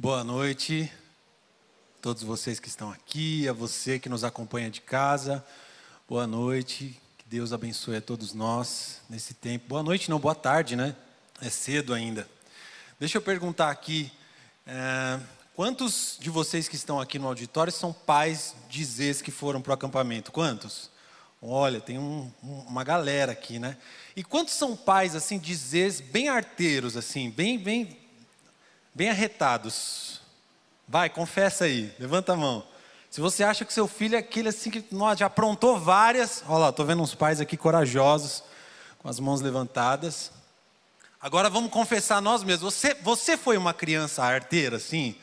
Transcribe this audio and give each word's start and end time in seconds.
Boa 0.00 0.22
noite, 0.22 0.88
todos 2.00 2.22
vocês 2.22 2.60
que 2.60 2.68
estão 2.68 2.88
aqui, 2.92 3.48
a 3.48 3.52
você 3.52 3.98
que 3.98 4.08
nos 4.08 4.22
acompanha 4.22 4.70
de 4.70 4.80
casa. 4.80 5.44
Boa 6.08 6.24
noite, 6.24 6.96
que 7.18 7.24
Deus 7.26 7.52
abençoe 7.52 7.96
a 7.96 8.00
todos 8.00 8.32
nós 8.32 9.00
nesse 9.10 9.34
tempo. 9.34 9.66
Boa 9.66 9.82
noite, 9.82 10.08
não, 10.08 10.20
boa 10.20 10.36
tarde, 10.36 10.76
né? 10.76 10.94
É 11.42 11.50
cedo 11.50 11.92
ainda. 11.92 12.28
Deixa 13.00 13.18
eu 13.18 13.22
perguntar 13.22 13.70
aqui: 13.70 14.12
é, 14.64 15.18
quantos 15.52 16.16
de 16.20 16.30
vocês 16.30 16.68
que 16.68 16.76
estão 16.76 17.00
aqui 17.00 17.18
no 17.18 17.26
auditório 17.26 17.72
são 17.72 17.92
pais 17.92 18.54
de 18.70 18.84
Zês 18.84 19.20
que 19.20 19.32
foram 19.32 19.60
para 19.60 19.72
o 19.72 19.74
acampamento? 19.74 20.30
Quantos? 20.30 20.92
Olha, 21.42 21.80
tem 21.80 21.98
um, 21.98 22.30
uma 22.40 22.84
galera 22.84 23.32
aqui, 23.32 23.58
né? 23.58 23.76
E 24.14 24.22
quantos 24.22 24.54
são 24.54 24.76
pais 24.76 25.16
assim 25.16 25.40
de 25.40 25.56
Zês 25.56 26.00
bem 26.00 26.28
arteiros, 26.28 26.96
assim, 26.96 27.30
bem, 27.30 27.58
bem 27.58 27.97
bem 28.94 29.10
arretados. 29.10 30.20
Vai, 30.86 31.10
confessa 31.10 31.64
aí, 31.64 31.94
levanta 31.98 32.32
a 32.32 32.36
mão. 32.36 32.64
Se 33.10 33.20
você 33.20 33.42
acha 33.42 33.64
que 33.64 33.72
seu 33.72 33.88
filho 33.88 34.16
é 34.16 34.18
aquele 34.18 34.48
assim 34.48 34.70
que 34.70 34.84
nós 34.90 35.18
já 35.18 35.26
aprontou 35.26 35.78
várias, 35.78 36.42
olha 36.46 36.58
lá, 36.58 36.68
estou 36.68 36.84
vendo 36.84 37.02
uns 37.02 37.14
pais 37.14 37.40
aqui 37.40 37.56
corajosos, 37.56 38.42
com 38.98 39.08
as 39.08 39.18
mãos 39.18 39.40
levantadas. 39.40 40.30
Agora 41.20 41.50
vamos 41.50 41.70
confessar 41.70 42.20
nós 42.20 42.44
mesmos. 42.44 42.74
Você, 42.74 42.94
você 42.94 43.36
foi 43.36 43.56
uma 43.56 43.74
criança 43.74 44.22
arteira, 44.22 44.76
assim? 44.76 45.16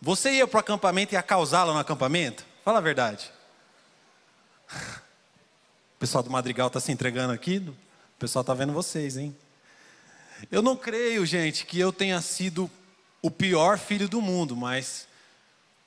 Você 0.00 0.32
ia 0.32 0.46
para 0.46 0.58
o 0.58 0.60
acampamento 0.60 1.14
e 1.14 1.16
ia 1.16 1.22
causá-la 1.22 1.72
no 1.72 1.78
acampamento? 1.78 2.44
Fala 2.64 2.78
a 2.78 2.82
verdade. 2.82 3.30
O 5.94 6.02
pessoal 6.02 6.24
do 6.24 6.30
Madrigal 6.30 6.66
está 6.66 6.80
se 6.80 6.90
entregando 6.90 7.32
aqui. 7.32 7.58
O 7.58 7.76
pessoal 8.18 8.40
está 8.40 8.52
vendo 8.52 8.72
vocês, 8.72 9.16
hein? 9.16 9.36
Eu 10.50 10.62
não 10.62 10.76
creio, 10.76 11.24
gente, 11.24 11.64
que 11.64 11.78
eu 11.78 11.92
tenha 11.92 12.20
sido 12.20 12.70
o 13.20 13.30
pior 13.30 13.78
filho 13.78 14.08
do 14.08 14.20
mundo, 14.20 14.56
mas 14.56 15.06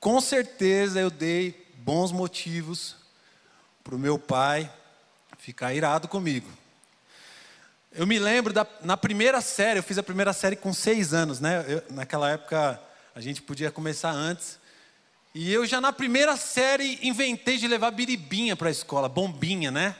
com 0.00 0.20
certeza 0.20 1.00
eu 1.00 1.10
dei 1.10 1.66
bons 1.76 2.10
motivos 2.10 2.96
para 3.84 3.94
o 3.94 3.98
meu 3.98 4.18
pai 4.18 4.70
ficar 5.38 5.74
irado 5.74 6.08
comigo. 6.08 6.48
Eu 7.92 8.06
me 8.06 8.18
lembro 8.18 8.52
da, 8.52 8.66
na 8.82 8.96
primeira 8.96 9.40
série, 9.40 9.78
eu 9.78 9.82
fiz 9.82 9.98
a 9.98 10.02
primeira 10.02 10.32
série 10.32 10.56
com 10.56 10.72
seis 10.72 11.14
anos, 11.14 11.40
né? 11.40 11.64
Eu, 11.68 11.82
naquela 11.94 12.30
época 12.30 12.80
a 13.14 13.20
gente 13.20 13.40
podia 13.42 13.70
começar 13.70 14.10
antes. 14.10 14.58
E 15.34 15.52
eu 15.52 15.66
já 15.66 15.80
na 15.80 15.92
primeira 15.92 16.36
série 16.36 16.98
inventei 17.02 17.58
de 17.58 17.68
levar 17.68 17.90
biribinha 17.90 18.56
para 18.56 18.68
a 18.68 18.72
escola, 18.72 19.08
bombinha, 19.08 19.70
né? 19.70 19.94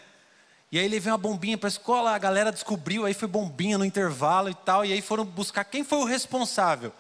E 0.71 0.79
aí 0.79 0.89
levei 0.89 1.13
uma 1.13 1.19
bombinha 1.19 1.57
para 1.57 1.69
a 1.69 1.71
escola, 1.71 2.11
a 2.11 2.19
galera 2.19 2.51
descobriu, 2.51 3.07
aí 3.07 3.15
foi 3.15 3.29
bombinha 3.29 3.79
no 3.79 3.85
intervalo 3.85 4.51
e 4.51 4.55
tal, 4.55 4.85
e 4.85 4.93
aí 4.93 5.01
foram 5.01 5.25
buscar 5.25 5.65
quem 5.65 5.85
foi 5.85 5.99
o 5.99 6.05
responsável. 6.05 6.93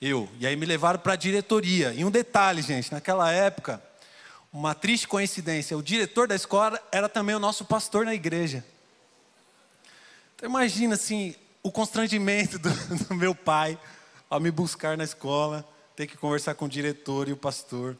Eu. 0.00 0.28
E 0.38 0.46
aí 0.46 0.56
me 0.56 0.66
levaram 0.66 0.98
para 0.98 1.14
a 1.14 1.16
diretoria. 1.16 1.92
E 1.94 2.04
um 2.04 2.10
detalhe, 2.10 2.60
gente, 2.60 2.92
naquela 2.92 3.30
época, 3.30 3.82
uma 4.52 4.74
triste 4.74 5.08
coincidência, 5.08 5.78
o 5.78 5.82
diretor 5.82 6.28
da 6.28 6.34
escola 6.34 6.78
era 6.90 7.08
também 7.08 7.34
o 7.34 7.38
nosso 7.38 7.64
pastor 7.64 8.04
na 8.04 8.12
igreja. 8.12 8.64
Então 10.36 10.48
imagina 10.48 10.94
assim, 10.94 11.34
o 11.62 11.72
constrangimento 11.72 12.58
do, 12.60 12.68
do 13.08 13.14
meu 13.14 13.34
pai 13.34 13.78
ao 14.28 14.40
me 14.40 14.50
buscar 14.50 14.98
na 14.98 15.04
escola, 15.04 15.66
ter 15.94 16.06
que 16.06 16.16
conversar 16.16 16.54
com 16.54 16.66
o 16.66 16.68
diretor 16.68 17.28
e 17.28 17.32
o 17.32 17.36
pastor 17.36 17.96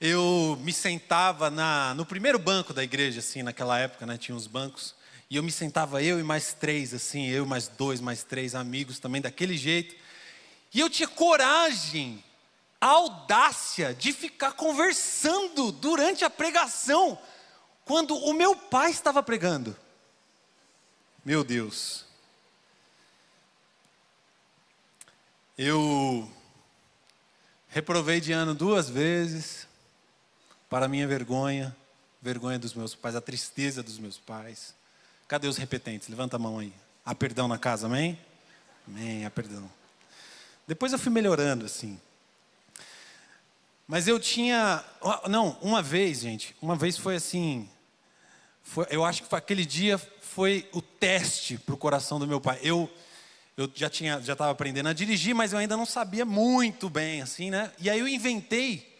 eu 0.00 0.58
me 0.62 0.72
sentava 0.72 1.50
na, 1.50 1.94
no 1.94 2.04
primeiro 2.04 2.38
banco 2.38 2.72
da 2.72 2.84
igreja, 2.84 3.20
assim, 3.20 3.42
naquela 3.42 3.78
época, 3.78 4.04
né, 4.04 4.18
tinha 4.18 4.36
uns 4.36 4.46
bancos, 4.46 4.94
e 5.30 5.36
eu 5.36 5.42
me 5.42 5.50
sentava 5.50 6.02
eu 6.02 6.20
e 6.20 6.22
mais 6.22 6.52
três, 6.52 6.92
assim, 6.92 7.26
eu 7.28 7.46
mais 7.46 7.68
dois, 7.68 8.00
mais 8.00 8.22
três 8.22 8.54
amigos 8.54 8.98
também 8.98 9.20
daquele 9.20 9.56
jeito, 9.56 9.94
e 10.72 10.80
eu 10.80 10.90
tinha 10.90 11.08
coragem, 11.08 12.22
audácia 12.80 13.94
de 13.94 14.12
ficar 14.12 14.52
conversando 14.52 15.72
durante 15.72 16.24
a 16.24 16.30
pregação, 16.30 17.18
quando 17.84 18.14
o 18.16 18.34
meu 18.34 18.54
pai 18.54 18.90
estava 18.90 19.22
pregando. 19.22 19.76
Meu 21.24 21.42
Deus. 21.42 22.04
Eu 25.56 26.30
reprovei 27.68 28.20
de 28.20 28.32
ano 28.32 28.54
duas 28.54 28.90
vezes, 28.90 29.65
para 30.68 30.86
a 30.86 30.88
minha 30.88 31.06
vergonha, 31.06 31.74
vergonha 32.20 32.58
dos 32.58 32.74
meus 32.74 32.94
pais, 32.94 33.14
a 33.14 33.20
tristeza 33.20 33.82
dos 33.82 33.98
meus 33.98 34.18
pais. 34.18 34.74
Cadê 35.28 35.48
os 35.48 35.56
repetentes? 35.56 36.08
Levanta 36.08 36.36
a 36.36 36.38
mão 36.38 36.58
aí. 36.58 36.72
Há 37.04 37.14
perdão 37.14 37.48
na 37.48 37.58
casa, 37.58 37.86
amém? 37.86 38.18
Amém, 38.86 39.24
há 39.24 39.30
perdão. 39.30 39.70
Depois 40.66 40.92
eu 40.92 40.98
fui 40.98 41.12
melhorando, 41.12 41.64
assim. 41.64 42.00
Mas 43.86 44.08
eu 44.08 44.18
tinha. 44.18 44.84
Não, 45.28 45.56
uma 45.62 45.80
vez, 45.80 46.20
gente, 46.20 46.56
uma 46.60 46.74
vez 46.74 46.96
foi 46.96 47.16
assim. 47.16 47.68
Foi, 48.62 48.86
eu 48.90 49.04
acho 49.04 49.22
que 49.22 49.28
foi, 49.28 49.38
aquele 49.38 49.64
dia 49.64 49.96
foi 49.96 50.68
o 50.72 50.82
teste 50.82 51.56
para 51.56 51.74
o 51.74 51.78
coração 51.78 52.18
do 52.18 52.26
meu 52.26 52.40
pai. 52.40 52.58
Eu, 52.62 52.90
eu 53.56 53.70
já 53.72 53.88
tinha, 53.88 54.20
já 54.20 54.32
estava 54.32 54.50
aprendendo 54.50 54.88
a 54.88 54.92
dirigir, 54.92 55.34
mas 55.34 55.52
eu 55.52 55.58
ainda 55.60 55.76
não 55.76 55.86
sabia 55.86 56.24
muito 56.24 56.90
bem, 56.90 57.22
assim, 57.22 57.48
né? 57.48 57.72
E 57.78 57.88
aí 57.88 58.00
eu 58.00 58.08
inventei 58.08 58.95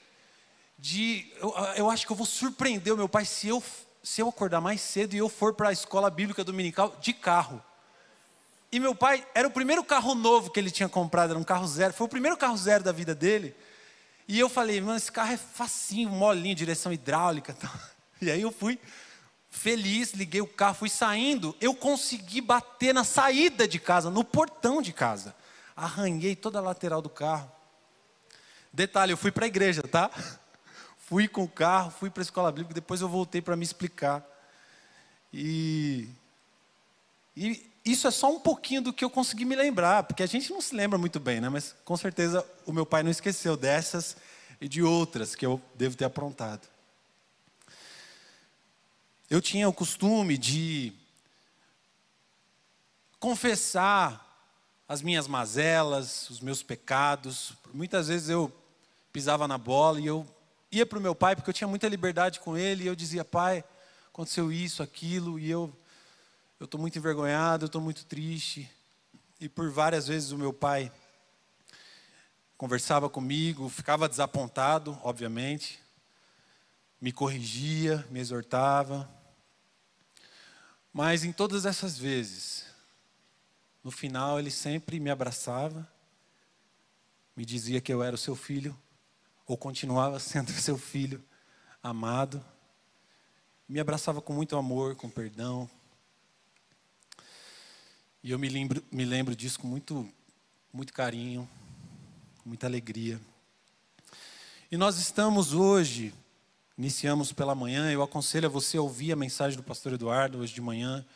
de. 0.78 1.32
Eu, 1.40 1.54
eu 1.76 1.90
acho 1.90 2.06
que 2.06 2.12
eu 2.12 2.16
vou 2.16 2.26
surpreender 2.26 2.92
o 2.92 2.96
meu 2.96 3.08
pai 3.08 3.24
se 3.24 3.48
eu, 3.48 3.62
se 4.02 4.20
eu 4.20 4.28
acordar 4.28 4.60
mais 4.60 4.80
cedo 4.80 5.14
e 5.14 5.18
eu 5.18 5.28
for 5.28 5.54
para 5.54 5.70
a 5.70 5.72
escola 5.72 6.10
bíblica 6.10 6.44
dominical 6.44 6.96
de 7.00 7.12
carro. 7.12 7.62
E 8.70 8.80
meu 8.80 8.94
pai, 8.94 9.26
era 9.34 9.46
o 9.46 9.50
primeiro 9.50 9.82
carro 9.84 10.14
novo 10.14 10.50
que 10.50 10.58
ele 10.58 10.70
tinha 10.70 10.88
comprado, 10.88 11.30
era 11.30 11.38
um 11.38 11.44
carro 11.44 11.66
zero, 11.66 11.92
foi 11.92 12.06
o 12.06 12.10
primeiro 12.10 12.36
carro 12.36 12.56
zero 12.56 12.82
da 12.82 12.92
vida 12.92 13.14
dele. 13.14 13.54
E 14.28 14.38
eu 14.38 14.48
falei, 14.48 14.80
mano, 14.80 14.96
esse 14.96 15.10
carro 15.10 15.32
é 15.32 15.36
facinho, 15.36 16.10
molinho, 16.10 16.54
direção 16.54 16.92
hidráulica. 16.92 17.56
E 18.18 18.30
aí 18.30 18.40
eu 18.40 18.50
fui 18.50 18.80
feliz, 19.50 20.14
liguei 20.14 20.40
o 20.40 20.46
carro, 20.46 20.74
fui 20.74 20.88
saindo. 20.88 21.54
Eu 21.60 21.74
consegui 21.74 22.40
bater 22.40 22.94
na 22.94 23.04
saída 23.04 23.68
de 23.68 23.78
casa, 23.78 24.08
no 24.08 24.24
portão 24.24 24.80
de 24.80 24.90
casa. 24.90 25.34
Arranhei 25.76 26.34
toda 26.34 26.58
a 26.58 26.62
lateral 26.62 27.02
do 27.02 27.10
carro. 27.10 27.52
Detalhe, 28.72 29.12
eu 29.12 29.18
fui 29.18 29.30
para 29.30 29.44
a 29.44 29.48
igreja, 29.48 29.82
tá? 29.82 30.10
Fui 31.06 31.28
com 31.28 31.44
o 31.44 31.48
carro, 31.48 31.92
fui 31.92 32.10
para 32.10 32.20
a 32.20 32.24
escola 32.24 32.50
bíblica, 32.50 32.74
depois 32.74 33.00
eu 33.00 33.08
voltei 33.08 33.40
para 33.40 33.54
me 33.54 33.62
explicar. 33.62 34.26
E, 35.32 36.08
e 37.36 37.70
isso 37.84 38.08
é 38.08 38.10
só 38.10 38.28
um 38.28 38.40
pouquinho 38.40 38.82
do 38.82 38.92
que 38.92 39.04
eu 39.04 39.10
consegui 39.10 39.44
me 39.44 39.54
lembrar, 39.54 40.02
porque 40.02 40.24
a 40.24 40.26
gente 40.26 40.50
não 40.50 40.60
se 40.60 40.74
lembra 40.74 40.98
muito 40.98 41.20
bem, 41.20 41.40
né? 41.40 41.48
Mas 41.48 41.76
com 41.84 41.96
certeza 41.96 42.44
o 42.66 42.72
meu 42.72 42.84
pai 42.84 43.04
não 43.04 43.10
esqueceu 43.12 43.56
dessas 43.56 44.16
e 44.60 44.68
de 44.68 44.82
outras 44.82 45.36
que 45.36 45.46
eu 45.46 45.62
devo 45.76 45.96
ter 45.96 46.06
aprontado. 46.06 46.66
Eu 49.30 49.40
tinha 49.40 49.68
o 49.68 49.72
costume 49.72 50.36
de 50.36 50.92
confessar 53.20 54.24
as 54.88 55.02
minhas 55.02 55.28
mazelas, 55.28 56.28
os 56.30 56.40
meus 56.40 56.64
pecados. 56.64 57.52
Muitas 57.72 58.08
vezes 58.08 58.28
eu 58.28 58.52
pisava 59.12 59.46
na 59.46 59.56
bola 59.56 60.00
e 60.00 60.06
eu 60.06 60.26
ia 60.70 60.84
para 60.84 60.98
o 60.98 61.02
meu 61.02 61.14
pai, 61.14 61.36
porque 61.36 61.50
eu 61.50 61.54
tinha 61.54 61.68
muita 61.68 61.88
liberdade 61.88 62.40
com 62.40 62.56
ele, 62.56 62.84
e 62.84 62.86
eu 62.86 62.96
dizia, 62.96 63.24
pai, 63.24 63.64
aconteceu 64.08 64.50
isso, 64.50 64.82
aquilo, 64.82 65.38
e 65.38 65.50
eu 65.50 65.74
estou 66.60 66.80
muito 66.80 66.98
envergonhado, 66.98 67.64
eu 67.64 67.66
estou 67.66 67.80
muito 67.80 68.04
triste. 68.06 68.70
E 69.40 69.48
por 69.48 69.70
várias 69.70 70.08
vezes 70.08 70.30
o 70.30 70.38
meu 70.38 70.52
pai 70.52 70.90
conversava 72.56 73.08
comigo, 73.08 73.68
ficava 73.68 74.08
desapontado, 74.08 74.98
obviamente, 75.02 75.78
me 77.00 77.12
corrigia, 77.12 78.06
me 78.10 78.18
exortava. 78.18 79.08
Mas 80.92 81.24
em 81.24 81.32
todas 81.32 81.66
essas 81.66 81.98
vezes, 81.98 82.64
no 83.84 83.90
final 83.90 84.38
ele 84.38 84.50
sempre 84.50 84.98
me 84.98 85.10
abraçava, 85.10 85.86
me 87.36 87.44
dizia 87.44 87.82
que 87.82 87.92
eu 87.92 88.02
era 88.02 88.14
o 88.14 88.18
seu 88.18 88.34
filho 88.34 88.76
ou 89.46 89.56
continuava 89.56 90.18
sendo 90.18 90.50
seu 90.60 90.76
filho 90.76 91.22
amado. 91.82 92.44
Me 93.68 93.80
abraçava 93.80 94.20
com 94.20 94.32
muito 94.32 94.56
amor, 94.56 94.96
com 94.96 95.08
perdão. 95.08 95.70
E 98.22 98.32
eu 98.32 98.38
me 98.38 98.48
lembro, 98.48 98.82
me 98.90 99.04
lembro 99.04 99.36
disso 99.36 99.60
com 99.60 99.68
muito, 99.68 100.08
muito 100.72 100.92
carinho, 100.92 101.48
muita 102.44 102.66
alegria. 102.66 103.20
E 104.70 104.76
nós 104.76 104.98
estamos 104.98 105.52
hoje, 105.52 106.12
iniciamos 106.76 107.32
pela 107.32 107.54
manhã, 107.54 107.90
eu 107.90 108.02
aconselho 108.02 108.46
a 108.46 108.50
você 108.50 108.78
ouvir 108.78 109.12
a 109.12 109.16
mensagem 109.16 109.56
do 109.56 109.62
pastor 109.62 109.92
Eduardo 109.92 110.38
hoje 110.38 110.52
de 110.52 110.60
manhã. 110.60 111.06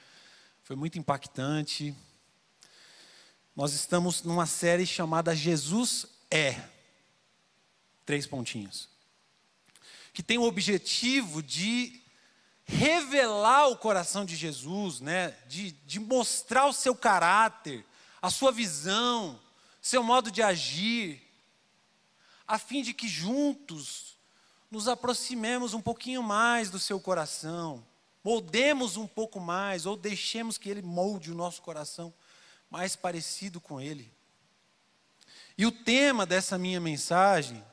Foi 0.63 0.77
muito 0.77 0.99
impactante. 0.99 1.93
Nós 3.57 3.73
estamos 3.73 4.23
numa 4.23 4.47
série 4.47 4.87
chamada 4.87 5.35
Jesus 5.35 6.07
é 6.31 6.61
três 8.05 8.27
pontinhos. 8.27 8.89
Que 10.13 10.23
tem 10.23 10.39
o 10.39 10.45
objetivo 10.45 11.43
de 11.43 12.01
revelar 12.65 13.69
o 13.69 13.77
coração 13.77 14.25
de 14.25 14.37
Jesus, 14.37 15.01
né? 15.01 15.37
de, 15.47 15.73
de 15.73 15.99
mostrar 15.99 16.67
o 16.67 16.73
seu 16.73 16.95
caráter, 16.95 17.85
a 18.21 18.31
sua 18.31 18.53
visão 18.53 19.41
seu 19.81 20.03
modo 20.03 20.31
de 20.31 20.43
agir, 20.43 21.23
a 22.47 22.59
fim 22.59 22.83
de 22.83 22.93
que 22.93 23.09
juntos 23.09 24.19
nos 24.71 24.89
aproximemos 24.89 25.75
um 25.75 25.81
pouquinho 25.81 26.23
mais 26.23 26.71
do 26.71 26.79
seu 26.79 27.01
coração, 27.01 27.85
moldemos 28.23 28.97
um 28.97 29.07
pouco 29.07 29.41
mais, 29.41 29.87
ou 29.87 29.97
deixemos 29.97 30.59
que 30.59 30.69
ele 30.69 30.83
molde 30.83 31.33
o 31.33 31.35
nosso 31.35 31.63
coração 31.63 32.13
mais 32.69 32.95
parecido 32.95 33.61
com 33.61 33.81
ele. 33.81 34.13
E 35.57 35.67
o 35.67 35.73
tema 35.73 36.25
dessa 36.25 36.59
minha 36.59 36.81
mensagem 36.81 37.65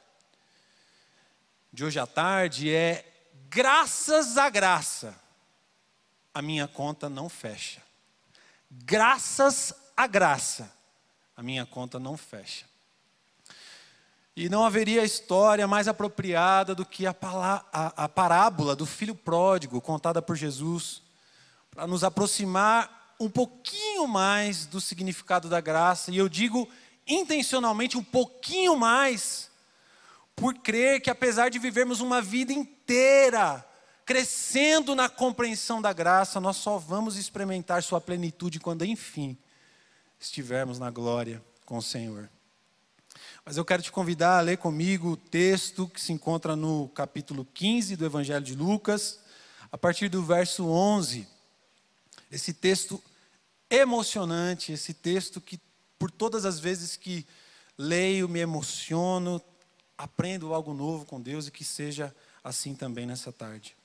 de 1.71 1.83
hoje 1.83 1.99
à 1.99 2.07
tarde 2.07 2.73
é 2.73 3.05
graças 3.49 4.37
à 4.37 4.49
graça. 4.49 5.15
A 6.33 6.41
minha 6.41 6.67
conta 6.67 7.09
não 7.09 7.29
fecha. 7.29 7.81
Graças 8.69 9.73
à 9.95 10.05
graça, 10.05 10.71
a 11.35 11.41
minha 11.41 11.65
conta 11.65 11.99
não 11.99 12.17
fecha. 12.17 12.65
E 14.35 14.49
não 14.49 14.63
haveria 14.63 15.03
história 15.03 15.67
mais 15.67 15.87
apropriada 15.87 16.75
do 16.75 16.85
que 16.85 17.07
a, 17.07 17.15
a, 17.73 18.03
a 18.03 18.09
parábola 18.09 18.75
do 18.75 18.85
filho 18.85 19.15
pródigo 19.15 19.81
contada 19.81 20.21
por 20.21 20.35
Jesus, 20.35 21.01
para 21.71 21.87
nos 21.87 22.03
aproximar 22.03 23.15
um 23.19 23.29
pouquinho 23.29 24.07
mais 24.07 24.67
do 24.67 24.79
significado 24.79 25.49
da 25.49 25.59
graça, 25.59 26.11
e 26.11 26.17
eu 26.17 26.29
digo 26.29 26.69
intencionalmente 27.07 27.97
um 27.97 28.03
pouquinho 28.03 28.75
mais, 28.75 29.46
por 30.37 30.53
crer 30.53 31.01
que 31.01 31.09
apesar 31.09 31.49
de 31.49 31.57
vivermos 31.57 31.99
uma 31.99 32.21
vida 32.21 32.53
inteira 32.53 33.65
crescendo 34.05 34.95
na 34.95 35.09
compreensão 35.09 35.81
da 35.81 35.91
graça, 35.91 36.39
nós 36.39 36.57
só 36.57 36.77
vamos 36.77 37.17
experimentar 37.17 37.81
sua 37.81 37.99
plenitude 37.99 38.59
quando, 38.59 38.85
enfim, 38.85 39.35
estivermos 40.19 40.77
na 40.77 40.91
glória 40.91 41.43
com 41.65 41.77
o 41.77 41.81
Senhor. 41.81 42.29
Mas 43.43 43.57
eu 43.57 43.65
quero 43.65 43.81
te 43.81 43.91
convidar 43.91 44.37
a 44.37 44.41
ler 44.41 44.57
comigo 44.59 45.09
o 45.09 45.17
texto 45.17 45.89
que 45.89 45.99
se 45.99 46.13
encontra 46.13 46.55
no 46.55 46.87
capítulo 46.89 47.43
15 47.43 47.95
do 47.95 48.05
Evangelho 48.05 48.45
de 48.45 48.55
Lucas, 48.55 49.19
a 49.71 49.77
partir 49.77 50.07
do 50.07 50.21
verso 50.21 50.67
11. 50.67 51.27
Esse 52.31 52.53
texto 52.53 53.03
emocionante, 53.71 54.71
esse 54.71 54.93
texto 54.93 55.41
que, 55.41 55.59
por 55.97 56.11
todas 56.11 56.45
as 56.45 56.59
vezes 56.59 56.95
que 56.95 57.25
leio, 57.75 58.29
me 58.29 58.39
emociono, 58.39 59.41
aprendo 59.97 60.53
algo 60.53 60.73
novo 60.73 61.05
com 61.05 61.19
Deus 61.19 61.47
e 61.47 61.51
que 61.51 61.65
seja 61.65 62.15
assim 62.43 62.75
também 62.75 63.05
nessa 63.05 63.31
tarde. 63.31 63.75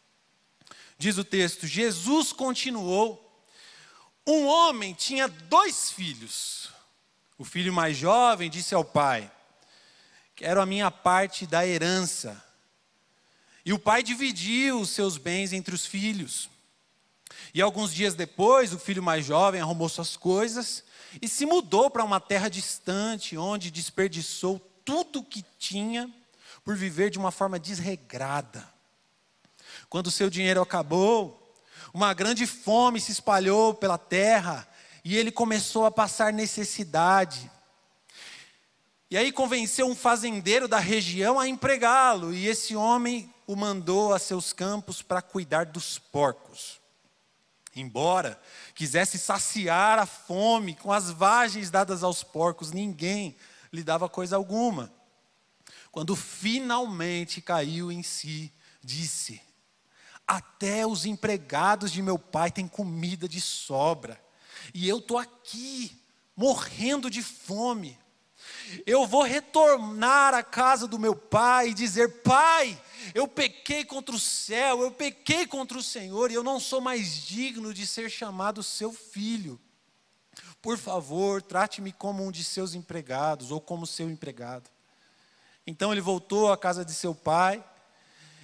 Diz 0.98 1.18
o 1.18 1.24
texto: 1.24 1.66
Jesus 1.66 2.32
continuou. 2.32 3.28
Um 4.24 4.46
homem 4.46 4.94
tinha 4.94 5.26
dois 5.26 5.90
filhos. 5.90 6.70
O 7.36 7.44
filho 7.44 7.72
mais 7.72 7.96
jovem 7.96 8.48
disse 8.48 8.74
ao 8.74 8.84
pai: 8.84 9.30
Quero 10.36 10.60
a 10.60 10.66
minha 10.66 10.90
parte 10.90 11.46
da 11.46 11.66
herança. 11.66 12.42
E 13.64 13.72
o 13.72 13.78
pai 13.78 14.02
dividiu 14.02 14.80
os 14.80 14.90
seus 14.90 15.16
bens 15.16 15.52
entre 15.52 15.74
os 15.74 15.86
filhos. 15.86 16.48
E 17.54 17.60
alguns 17.60 17.92
dias 17.92 18.14
depois, 18.14 18.72
o 18.72 18.78
filho 18.78 19.02
mais 19.02 19.24
jovem 19.24 19.60
arrumou 19.60 19.88
suas 19.88 20.16
coisas 20.16 20.84
e 21.20 21.28
se 21.28 21.44
mudou 21.44 21.90
para 21.90 22.04
uma 22.04 22.20
terra 22.20 22.48
distante, 22.48 23.36
onde 23.36 23.70
desperdiçou 23.70 24.60
tudo 24.84 25.20
o 25.20 25.24
que 25.24 25.44
tinha 25.58 26.10
por 26.64 26.76
viver 26.76 27.10
de 27.10 27.18
uma 27.18 27.30
forma 27.30 27.58
desregrada. 27.58 28.68
Quando 29.88 30.06
o 30.06 30.10
seu 30.10 30.30
dinheiro 30.30 30.60
acabou, 30.60 31.54
uma 31.92 32.14
grande 32.14 32.46
fome 32.46 33.00
se 33.00 33.12
espalhou 33.12 33.74
pela 33.74 33.98
terra 33.98 34.66
e 35.04 35.16
ele 35.16 35.30
começou 35.32 35.84
a 35.84 35.90
passar 35.90 36.32
necessidade. 36.32 37.50
E 39.10 39.16
aí 39.16 39.30
convenceu 39.30 39.86
um 39.86 39.94
fazendeiro 39.94 40.66
da 40.66 40.78
região 40.78 41.38
a 41.38 41.46
empregá-lo, 41.46 42.32
e 42.32 42.46
esse 42.46 42.74
homem 42.74 43.32
o 43.46 43.54
mandou 43.54 44.14
a 44.14 44.18
seus 44.18 44.54
campos 44.54 45.02
para 45.02 45.20
cuidar 45.20 45.66
dos 45.66 45.98
porcos. 45.98 46.80
Embora 47.76 48.40
quisesse 48.74 49.18
saciar 49.18 49.98
a 49.98 50.06
fome 50.06 50.74
com 50.74 50.90
as 50.90 51.10
vagens 51.10 51.70
dadas 51.70 52.02
aos 52.02 52.22
porcos, 52.22 52.72
ninguém 52.72 53.36
lhe 53.72 53.82
dava 53.82 54.08
coisa 54.08 54.36
alguma. 54.36 54.92
Quando 55.90 56.14
finalmente 56.14 57.40
caiu 57.40 57.90
em 57.90 58.02
si, 58.02 58.52
disse: 58.82 59.40
Até 60.26 60.86
os 60.86 61.06
empregados 61.06 61.90
de 61.90 62.02
meu 62.02 62.18
pai 62.18 62.50
têm 62.50 62.68
comida 62.68 63.28
de 63.28 63.40
sobra, 63.40 64.22
e 64.74 64.88
eu 64.88 64.98
estou 64.98 65.18
aqui, 65.18 65.96
morrendo 66.36 67.10
de 67.10 67.22
fome. 67.22 67.98
Eu 68.86 69.06
vou 69.06 69.22
retornar 69.22 70.34
à 70.34 70.42
casa 70.42 70.86
do 70.86 70.98
meu 70.98 71.14
pai 71.14 71.68
e 71.68 71.74
dizer: 71.74 72.22
Pai, 72.22 72.80
eu 73.14 73.28
pequei 73.28 73.84
contra 73.84 74.14
o 74.14 74.18
céu, 74.18 74.82
eu 74.82 74.90
pequei 74.90 75.46
contra 75.46 75.78
o 75.78 75.82
Senhor 75.82 76.30
e 76.30 76.34
eu 76.34 76.42
não 76.42 76.58
sou 76.58 76.80
mais 76.80 77.24
digno 77.24 77.72
de 77.72 77.86
ser 77.86 78.10
chamado 78.10 78.62
seu 78.62 78.92
filho. 78.92 79.60
Por 80.62 80.78
favor, 80.78 81.42
trate-me 81.42 81.92
como 81.92 82.24
um 82.24 82.30
de 82.30 82.44
seus 82.44 82.74
empregados 82.74 83.50
ou 83.50 83.60
como 83.60 83.86
seu 83.86 84.08
empregado. 84.08 84.70
Então 85.66 85.92
ele 85.92 86.00
voltou 86.00 86.50
à 86.50 86.56
casa 86.56 86.84
de 86.84 86.94
seu 86.94 87.14
pai 87.14 87.62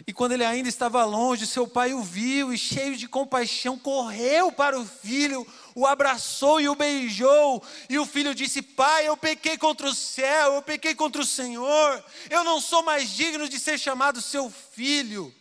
e 0.06 0.12
quando 0.12 0.32
ele 0.32 0.44
ainda 0.44 0.68
estava 0.68 1.04
longe, 1.04 1.46
seu 1.46 1.66
pai 1.66 1.92
o 1.92 2.02
viu 2.02 2.52
e, 2.52 2.58
cheio 2.58 2.96
de 2.96 3.08
compaixão, 3.08 3.78
correu 3.78 4.52
para 4.52 4.78
o 4.78 4.86
filho, 4.86 5.46
o 5.74 5.86
abraçou 5.86 6.60
e 6.60 6.68
o 6.68 6.74
beijou. 6.74 7.62
E 7.88 7.98
o 7.98 8.06
filho 8.06 8.34
disse: 8.34 8.62
Pai, 8.62 9.08
eu 9.08 9.16
pequei 9.16 9.58
contra 9.58 9.88
o 9.88 9.94
céu, 9.94 10.54
eu 10.54 10.62
pequei 10.62 10.94
contra 10.94 11.20
o 11.20 11.26
Senhor, 11.26 12.04
eu 12.30 12.44
não 12.44 12.60
sou 12.60 12.82
mais 12.82 13.10
digno 13.10 13.48
de 13.48 13.58
ser 13.58 13.78
chamado 13.78 14.22
seu 14.22 14.50
filho. 14.50 15.34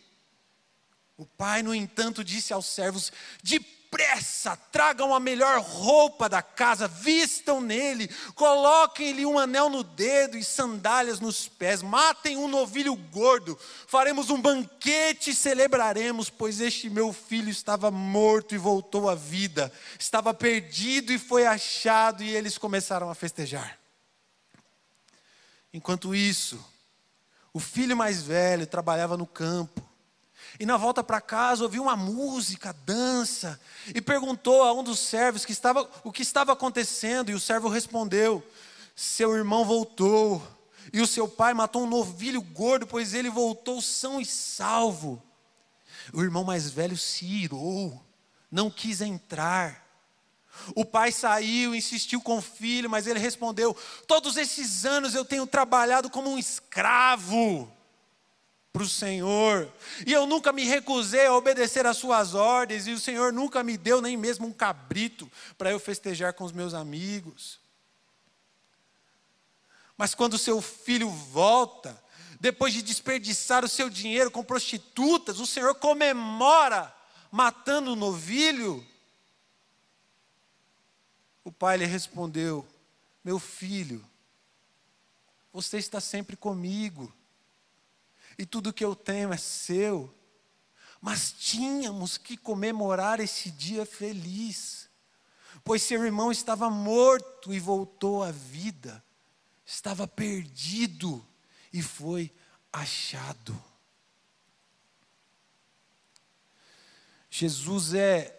O 1.16 1.24
pai, 1.24 1.62
no 1.62 1.74
entanto, 1.74 2.24
disse 2.24 2.52
aos 2.52 2.66
servos: 2.66 3.12
De 3.42 3.60
depressa, 3.88 4.54
tragam 4.70 5.14
a 5.14 5.18
melhor 5.18 5.60
roupa 5.60 6.28
da 6.28 6.42
casa, 6.42 6.86
vistam 6.86 7.60
nele, 7.60 8.08
coloquem-lhe 8.34 9.24
um 9.24 9.38
anel 9.38 9.70
no 9.70 9.82
dedo 9.82 10.36
e 10.36 10.44
sandálias 10.44 11.20
nos 11.20 11.48
pés, 11.48 11.82
matem 11.82 12.36
um 12.36 12.46
novilho 12.46 12.94
gordo, 12.94 13.58
faremos 13.86 14.28
um 14.28 14.40
banquete 14.40 15.30
e 15.30 15.34
celebraremos, 15.34 16.28
pois 16.28 16.60
este 16.60 16.90
meu 16.90 17.12
filho 17.12 17.48
estava 17.48 17.90
morto 17.90 18.54
e 18.54 18.58
voltou 18.58 19.08
à 19.08 19.14
vida, 19.14 19.72
estava 19.98 20.34
perdido 20.34 21.10
e 21.10 21.18
foi 21.18 21.46
achado, 21.46 22.22
e 22.22 22.28
eles 22.34 22.58
começaram 22.58 23.10
a 23.10 23.14
festejar. 23.14 23.78
Enquanto 25.72 26.14
isso, 26.14 26.62
o 27.52 27.60
filho 27.60 27.96
mais 27.96 28.22
velho 28.22 28.66
trabalhava 28.66 29.16
no 29.16 29.26
campo, 29.26 29.87
e 30.58 30.66
na 30.66 30.76
volta 30.76 31.04
para 31.04 31.20
casa 31.20 31.62
ouviu 31.62 31.82
uma 31.82 31.96
música, 31.96 32.74
dança, 32.84 33.60
e 33.94 34.00
perguntou 34.00 34.64
a 34.64 34.72
um 34.72 34.82
dos 34.82 34.98
servos 34.98 35.44
que 35.44 35.52
estava, 35.52 35.88
o 36.02 36.10
que 36.10 36.22
estava 36.22 36.52
acontecendo, 36.52 37.30
e 37.30 37.34
o 37.34 37.40
servo 37.40 37.68
respondeu: 37.68 38.44
Seu 38.96 39.36
irmão 39.36 39.64
voltou, 39.64 40.42
e 40.92 41.00
o 41.00 41.06
seu 41.06 41.28
pai 41.28 41.54
matou 41.54 41.84
um 41.84 41.88
novilho 41.88 42.42
gordo, 42.42 42.86
pois 42.86 43.14
ele 43.14 43.30
voltou 43.30 43.80
são 43.80 44.20
e 44.20 44.26
salvo. 44.26 45.22
O 46.12 46.22
irmão 46.22 46.42
mais 46.42 46.68
velho 46.68 46.96
se 46.96 47.24
irou, 47.24 48.02
não 48.50 48.68
quis 48.68 49.00
entrar. 49.00 49.86
O 50.74 50.84
pai 50.84 51.12
saiu, 51.12 51.72
insistiu 51.72 52.20
com 52.20 52.38
o 52.38 52.42
filho, 52.42 52.90
mas 52.90 53.06
ele 53.06 53.20
respondeu: 53.20 53.76
Todos 54.08 54.36
esses 54.36 54.84
anos 54.84 55.14
eu 55.14 55.24
tenho 55.24 55.46
trabalhado 55.46 56.10
como 56.10 56.30
um 56.30 56.38
escravo 56.38 57.72
para 58.72 58.82
o 58.82 58.88
Senhor. 58.88 59.72
E 60.06 60.12
eu 60.12 60.26
nunca 60.26 60.52
me 60.52 60.64
recusei 60.64 61.26
a 61.26 61.34
obedecer 61.34 61.86
às 61.86 61.96
suas 61.96 62.34
ordens, 62.34 62.86
e 62.86 62.92
o 62.92 63.00
Senhor 63.00 63.32
nunca 63.32 63.62
me 63.62 63.76
deu 63.76 64.00
nem 64.00 64.16
mesmo 64.16 64.46
um 64.46 64.52
cabrito 64.52 65.30
para 65.56 65.70
eu 65.70 65.80
festejar 65.80 66.32
com 66.34 66.44
os 66.44 66.52
meus 66.52 66.74
amigos. 66.74 67.60
Mas 69.96 70.14
quando 70.14 70.38
seu 70.38 70.62
filho 70.62 71.10
volta, 71.10 72.00
depois 72.40 72.72
de 72.72 72.82
desperdiçar 72.82 73.64
o 73.64 73.68
seu 73.68 73.90
dinheiro 73.90 74.30
com 74.30 74.44
prostitutas, 74.44 75.40
o 75.40 75.46
Senhor 75.46 75.74
comemora 75.74 76.94
matando 77.32 77.92
o 77.92 77.96
novilho. 77.96 78.86
O 81.42 81.50
pai 81.50 81.78
lhe 81.78 81.86
respondeu: 81.86 82.64
Meu 83.24 83.40
filho, 83.40 84.04
você 85.52 85.78
está 85.78 86.00
sempre 86.00 86.36
comigo 86.36 87.12
e 88.38 88.46
tudo 88.46 88.72
que 88.72 88.84
eu 88.84 88.94
tenho 88.94 89.32
é 89.32 89.36
seu. 89.36 90.14
Mas 91.00 91.32
tínhamos 91.32 92.16
que 92.16 92.36
comemorar 92.36 93.20
esse 93.20 93.50
dia 93.50 93.84
feliz, 93.84 94.88
pois 95.64 95.82
seu 95.82 96.04
irmão 96.04 96.32
estava 96.32 96.70
morto 96.70 97.52
e 97.52 97.60
voltou 97.60 98.22
à 98.22 98.30
vida, 98.30 99.02
estava 99.66 100.06
perdido 100.06 101.24
e 101.72 101.82
foi 101.82 102.32
achado. 102.72 103.60
Jesus 107.30 107.94
é 107.94 108.34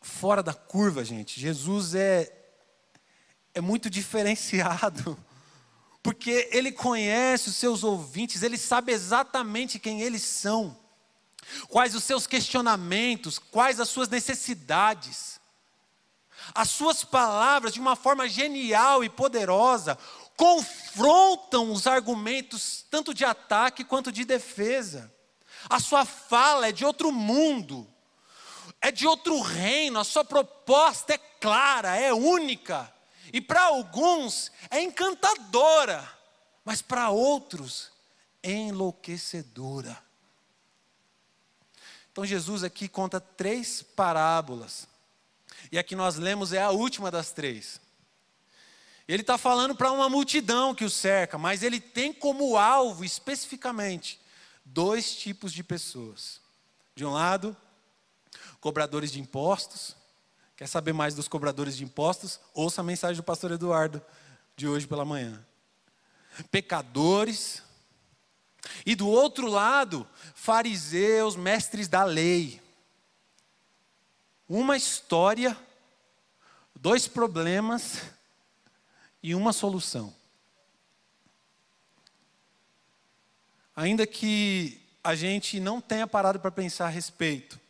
fora 0.00 0.42
da 0.42 0.52
curva, 0.52 1.04
gente. 1.04 1.40
Jesus 1.40 1.94
é 1.94 2.42
é 3.54 3.60
muito 3.60 3.90
diferenciado. 3.90 5.18
porque 6.02 6.48
Ele 6.50 6.72
conhece 6.72 7.48
os 7.48 7.56
seus 7.56 7.84
ouvintes, 7.84 8.42
Ele 8.42 8.58
sabe 8.58 8.92
exatamente 8.92 9.78
quem 9.78 10.02
eles 10.02 10.22
são, 10.22 10.76
quais 11.68 11.94
os 11.94 12.02
seus 12.04 12.26
questionamentos, 12.26 13.38
quais 13.38 13.78
as 13.78 13.88
suas 13.88 14.08
necessidades. 14.08 15.40
As 16.54 16.70
suas 16.70 17.04
palavras, 17.04 17.72
de 17.72 17.78
uma 17.78 17.94
forma 17.94 18.28
genial 18.28 19.04
e 19.04 19.08
poderosa, 19.08 19.96
confrontam 20.36 21.70
os 21.70 21.86
argumentos, 21.86 22.84
tanto 22.90 23.14
de 23.14 23.24
ataque 23.24 23.84
quanto 23.84 24.10
de 24.10 24.24
defesa. 24.24 25.12
A 25.70 25.78
sua 25.78 26.04
fala 26.04 26.68
é 26.68 26.72
de 26.72 26.84
outro 26.84 27.12
mundo, 27.12 27.88
é 28.80 28.90
de 28.90 29.06
outro 29.06 29.40
reino, 29.40 30.00
a 30.00 30.04
sua 30.04 30.24
proposta 30.24 31.14
é 31.14 31.18
clara, 31.18 31.96
é 31.96 32.12
única. 32.12 32.91
E 33.32 33.40
para 33.40 33.62
alguns 33.62 34.52
é 34.70 34.80
encantadora, 34.82 36.06
mas 36.64 36.82
para 36.82 37.10
outros 37.10 37.90
enlouquecedora. 38.42 39.98
Então 42.10 42.26
Jesus 42.26 42.62
aqui 42.62 42.88
conta 42.88 43.20
três 43.20 43.82
parábolas. 43.82 44.86
E 45.70 45.78
a 45.78 45.82
que 45.82 45.96
nós 45.96 46.16
lemos 46.16 46.52
é 46.52 46.60
a 46.60 46.70
última 46.70 47.10
das 47.10 47.32
três. 47.32 47.80
Ele 49.08 49.22
está 49.22 49.38
falando 49.38 49.74
para 49.74 49.90
uma 49.90 50.08
multidão 50.08 50.74
que 50.74 50.84
o 50.84 50.90
cerca, 50.90 51.38
mas 51.38 51.62
ele 51.62 51.80
tem 51.80 52.12
como 52.12 52.56
alvo 52.56 53.04
especificamente 53.04 54.20
dois 54.64 55.14
tipos 55.16 55.52
de 55.52 55.64
pessoas. 55.64 56.40
De 56.94 57.04
um 57.04 57.12
lado, 57.12 57.56
cobradores 58.60 59.10
de 59.10 59.20
impostos, 59.20 59.96
Quer 60.62 60.68
saber 60.68 60.92
mais 60.92 61.12
dos 61.12 61.26
cobradores 61.26 61.76
de 61.76 61.82
impostos? 61.82 62.38
Ouça 62.54 62.82
a 62.82 62.84
mensagem 62.84 63.16
do 63.16 63.24
pastor 63.24 63.50
Eduardo 63.50 64.00
de 64.56 64.68
hoje 64.68 64.86
pela 64.86 65.04
manhã. 65.04 65.44
Pecadores. 66.52 67.60
E 68.86 68.94
do 68.94 69.08
outro 69.08 69.48
lado, 69.48 70.08
fariseus, 70.36 71.34
mestres 71.34 71.88
da 71.88 72.04
lei. 72.04 72.62
Uma 74.48 74.76
história, 74.76 75.58
dois 76.76 77.08
problemas 77.08 78.00
e 79.20 79.34
uma 79.34 79.52
solução. 79.52 80.14
Ainda 83.74 84.06
que 84.06 84.80
a 85.02 85.16
gente 85.16 85.58
não 85.58 85.80
tenha 85.80 86.06
parado 86.06 86.38
para 86.38 86.52
pensar 86.52 86.86
a 86.86 86.88
respeito, 86.88 87.60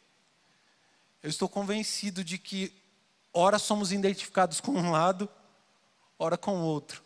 eu 1.22 1.30
estou 1.30 1.48
convencido 1.48 2.22
de 2.22 2.36
que 2.36 2.81
ora 3.32 3.58
somos 3.58 3.92
identificados 3.92 4.60
com 4.60 4.72
um 4.72 4.90
lado, 4.90 5.28
ora 6.18 6.36
com 6.36 6.58
o 6.58 6.64
outro. 6.64 7.02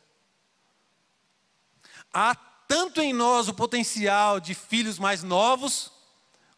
Há 2.12 2.34
tanto 2.34 3.00
em 3.00 3.12
nós 3.12 3.48
o 3.48 3.54
potencial 3.54 4.40
de 4.40 4.54
filhos 4.54 4.98
mais 4.98 5.22
novos, 5.22 5.92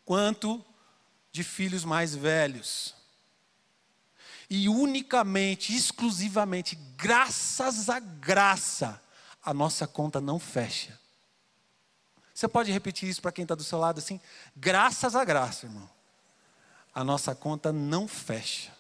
quanto 0.04 0.64
de 1.30 1.44
filhos 1.44 1.84
mais 1.84 2.14
velhos. 2.14 2.94
E 4.48 4.68
unicamente, 4.68 5.74
exclusivamente, 5.76 6.74
graças 6.96 7.90
à 7.90 7.98
graça, 7.98 9.00
a 9.42 9.52
nossa 9.52 9.86
conta 9.86 10.20
não 10.20 10.38
fecha. 10.38 10.98
Você 12.32 12.46
pode 12.48 12.70
repetir 12.70 13.08
isso 13.08 13.20
para 13.20 13.32
quem 13.32 13.42
está 13.42 13.54
do 13.54 13.64
seu 13.64 13.78
lado 13.78 13.98
assim? 13.98 14.20
Graças 14.56 15.16
à 15.16 15.24
graça, 15.24 15.66
irmão. 15.66 15.90
A 16.94 17.02
nossa 17.02 17.34
conta 17.34 17.72
não 17.72 18.06
fecha. 18.06 18.77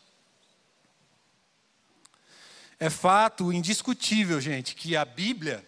É 2.80 2.88
fato 2.88 3.52
indiscutível, 3.52 4.40
gente, 4.40 4.74
que 4.74 4.96
a 4.96 5.04
Bíblia 5.04 5.66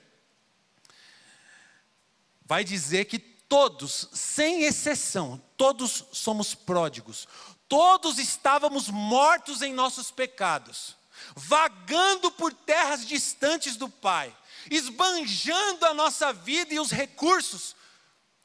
vai 2.44 2.62
dizer 2.62 3.06
que 3.06 3.18
todos, 3.18 4.08
sem 4.12 4.62
exceção, 4.62 5.42
todos 5.56 6.04
somos 6.12 6.54
pródigos. 6.54 7.26
Todos 7.68 8.18
estávamos 8.18 8.88
mortos 8.88 9.60
em 9.62 9.72
nossos 9.72 10.10
pecados, 10.10 10.96
vagando 11.34 12.30
por 12.30 12.52
terras 12.52 13.06
distantes 13.06 13.76
do 13.76 13.88
Pai, 13.88 14.36
esbanjando 14.70 15.86
a 15.86 15.94
nossa 15.94 16.32
vida 16.32 16.74
e 16.74 16.80
os 16.80 16.90
recursos 16.90 17.74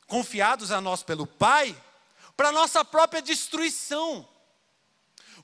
confiados 0.08 0.72
a 0.72 0.82
nós 0.82 1.04
pelo 1.04 1.26
Pai 1.28 1.76
para 2.36 2.52
nossa 2.52 2.84
própria 2.84 3.22
destruição. 3.22 4.28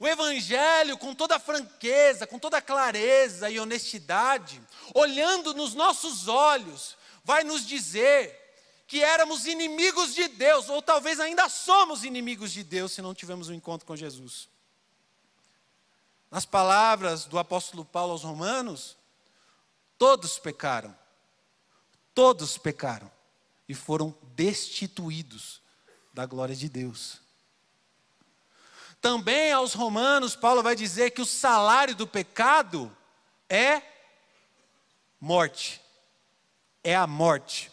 O 0.02 0.08
Evangelho, 0.08 0.98
com 0.98 1.14
toda 1.14 1.38
franqueza, 1.38 2.26
com 2.26 2.40
toda 2.40 2.60
clareza 2.60 3.52
e 3.52 3.60
honestidade, 3.60 4.60
olhando 4.96 5.54
nos 5.54 5.76
nossos 5.76 6.28
olhos, 6.28 6.98
vai 7.24 7.44
nos 7.44 7.68
dizer 7.68 8.36
que 8.88 9.04
éramos 9.04 9.46
inimigos 9.46 10.16
de 10.16 10.28
Deus, 10.28 10.70
ou 10.70 10.82
talvez 10.82 11.20
ainda 11.20 11.48
somos 11.48 12.04
inimigos 12.04 12.52
de 12.52 12.64
Deus 12.64 12.94
se 12.94 13.02
não 13.04 13.14
tivermos 13.14 13.48
um 13.48 13.54
encontro 13.54 13.86
com 13.86 13.96
Jesus. 13.96 14.50
Nas 16.32 16.48
palavras 16.48 17.26
do 17.26 17.38
apóstolo 17.38 17.86
Paulo 17.86 18.14
aos 18.14 18.24
Romanos, 18.24 18.98
todos 20.00 20.40
pecaram, 20.40 20.98
todos 22.16 22.58
pecaram 22.58 23.12
e 23.70 23.76
foram 23.76 24.18
destituídos 24.34 25.62
da 26.12 26.26
glória 26.26 26.56
de 26.56 26.68
Deus. 26.68 27.21
Também 29.02 29.52
aos 29.52 29.74
Romanos, 29.74 30.36
Paulo 30.36 30.62
vai 30.62 30.76
dizer 30.76 31.10
que 31.10 31.22
o 31.22 31.26
salário 31.26 31.96
do 31.96 32.06
pecado 32.06 32.96
é 33.50 33.82
morte. 35.20 35.82
É 36.84 36.96
a 36.96 37.08
morte. 37.08 37.72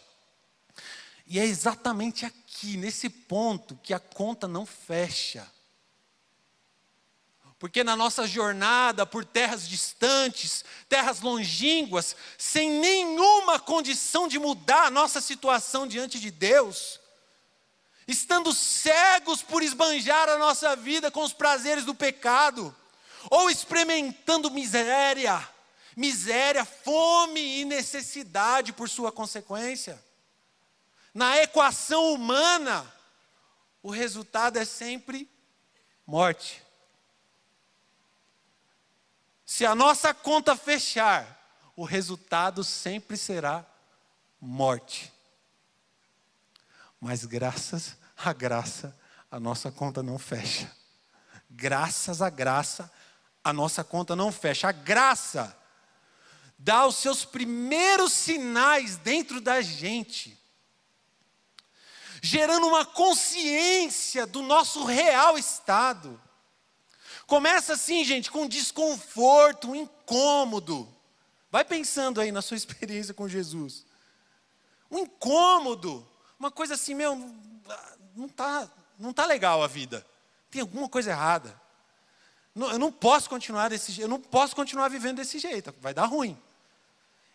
E 1.27 1.39
é 1.39 1.45
exatamente 1.45 2.25
aqui, 2.25 2.75
nesse 2.75 3.07
ponto, 3.07 3.79
que 3.83 3.93
a 3.93 3.99
conta 3.99 4.47
não 4.47 4.65
fecha. 4.65 5.47
Porque 7.59 7.83
na 7.83 7.95
nossa 7.95 8.25
jornada 8.25 9.05
por 9.05 9.23
terras 9.23 9.67
distantes, 9.67 10.65
terras 10.87 11.21
longínquas, 11.21 12.15
sem 12.37 12.71
nenhuma 12.79 13.59
condição 13.59 14.27
de 14.27 14.39
mudar 14.39 14.85
a 14.85 14.91
nossa 14.91 15.21
situação 15.21 15.85
diante 15.85 16.19
de 16.19 16.31
Deus, 16.31 16.98
estando 18.09 18.51
cegos 18.55 19.43
por 19.43 19.61
esbanjar 19.61 20.27
a 20.29 20.37
nossa 20.37 20.75
vida 20.75 21.11
com 21.11 21.21
os 21.23 21.31
prazeres 21.31 21.85
do 21.85 21.93
pecado, 21.93 22.75
ou 23.29 23.51
experimentando 23.51 24.49
miséria, 24.49 25.47
miséria, 25.95 26.65
fome 26.65 27.59
e 27.59 27.65
necessidade 27.65 28.73
por 28.73 28.89
sua 28.89 29.11
consequência. 29.11 30.03
Na 31.13 31.37
equação 31.37 32.11
humana, 32.11 32.91
o 33.83 33.91
resultado 33.91 34.57
é 34.57 34.65
sempre 34.65 35.29
morte. 36.03 36.63
Se 39.45 39.67
a 39.67 39.75
nossa 39.75 40.15
conta 40.15 40.55
fechar, 40.55 41.37
o 41.75 41.83
resultado 41.83 42.63
sempre 42.63 43.15
será 43.15 43.63
morte. 44.41 45.13
Mas 46.99 47.23
graças 47.23 47.98
à 48.23 48.33
graça, 48.33 48.97
a 49.31 49.39
nossa 49.39 49.71
conta 49.71 50.03
não 50.03 50.17
fecha. 50.19 50.71
Graças 51.49 52.21
à 52.21 52.29
graça, 52.29 52.91
a 53.43 53.53
nossa 53.53 53.83
conta 53.83 54.15
não 54.15 54.31
fecha. 54.31 54.69
A 54.69 54.71
graça 54.71 55.57
dá 56.57 56.85
os 56.85 56.95
seus 56.97 57.25
primeiros 57.25 58.11
sinais 58.11 58.97
dentro 58.97 59.39
da 59.39 59.61
gente, 59.61 60.37
gerando 62.21 62.67
uma 62.67 62.85
consciência 62.85 64.27
do 64.27 64.41
nosso 64.41 64.83
real 64.83 65.37
estado. 65.37 66.21
Começa 67.25 67.73
assim, 67.73 68.03
gente, 68.03 68.29
com 68.29 68.47
desconforto, 68.47 69.71
um 69.71 69.75
incômodo. 69.75 70.93
Vai 71.51 71.63
pensando 71.63 72.19
aí 72.19 72.31
na 72.31 72.41
sua 72.41 72.57
experiência 72.57 73.13
com 73.13 73.27
Jesus. 73.27 73.85
Um 74.91 74.99
incômodo 74.99 76.05
uma 76.39 76.49
coisa 76.49 76.75
assim, 76.75 76.95
meu, 76.95 77.17
não 78.19 78.27
está 78.27 78.69
não 78.99 79.13
tá 79.13 79.25
legal 79.25 79.63
a 79.63 79.67
vida. 79.67 80.05
Tem 80.51 80.61
alguma 80.61 80.89
coisa 80.89 81.11
errada. 81.11 81.59
eu 82.53 82.77
não 82.77 82.91
posso 82.91 83.29
continuar 83.29 83.69
desse 83.69 83.93
jeito, 83.93 84.05
eu 84.05 84.09
não 84.09 84.19
posso 84.19 84.55
continuar 84.55 84.89
vivendo 84.89 85.17
desse 85.17 85.39
jeito, 85.39 85.73
vai 85.79 85.93
dar 85.93 86.05
ruim. 86.05 86.37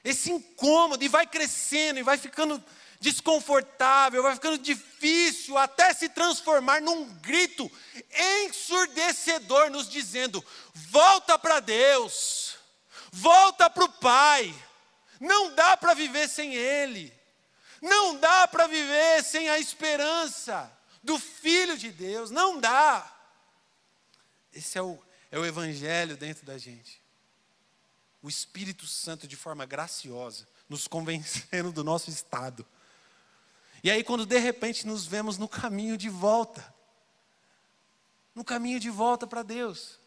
Esse 0.05 0.31
incômodo, 0.31 1.03
e 1.03 1.09
vai 1.09 1.27
crescendo, 1.27 1.99
e 1.99 2.03
vai 2.03 2.19
ficando 2.19 2.63
desconfortável, 3.01 4.23
vai 4.23 4.35
ficando 4.35 4.59
difícil, 4.59 5.57
até 5.57 5.95
se 5.95 6.11
transformar 6.11 6.83
num 6.83 7.09
grito 7.15 7.71
ensurdecedor, 8.45 9.71
nos 9.71 9.89
dizendo: 9.89 10.45
volta 10.75 11.39
para 11.39 11.61
Deus, 11.61 12.57
volta 13.11 13.71
para 13.71 13.85
o 13.85 13.89
Pai, 13.89 14.55
não 15.19 15.55
dá 15.55 15.75
para 15.79 15.95
viver 15.95 16.29
sem 16.29 16.55
Ele. 16.55 17.25
Não 17.85 18.17
dá 18.17 18.49
para 18.49 18.67
viver 18.67 18.94
sem 19.35 19.49
a 19.49 19.59
esperança 19.59 20.71
do 21.03 21.19
Filho 21.19 21.77
de 21.77 21.91
Deus, 21.91 22.31
não 22.31 22.61
dá. 22.61 23.13
Esse 24.53 24.79
é 24.79 24.83
o, 24.83 24.97
é 25.29 25.37
o 25.37 25.45
Evangelho 25.45 26.17
dentro 26.17 26.47
da 26.47 26.57
gente. 26.57 27.03
o 28.23 28.29
Espírito 28.29 28.87
Santo 28.87 29.27
de 29.27 29.35
forma 29.35 29.67
graciosa, 29.67 30.47
nos 30.69 30.87
convencendo 30.87 31.73
do 31.73 31.83
nosso 31.83 32.11
estado. 32.11 32.65
E 33.83 33.91
aí, 33.91 34.05
quando 34.05 34.25
de 34.25 34.39
repente 34.39 34.87
nos 34.87 35.05
vemos 35.05 35.37
no 35.37 35.49
caminho 35.49 35.97
de 35.99 36.09
volta, 36.09 36.73
no 38.37 38.45
caminho 38.45 38.79
de 38.79 38.89
volta 38.89 39.27
para 39.27 39.43
Deus. 39.43 39.99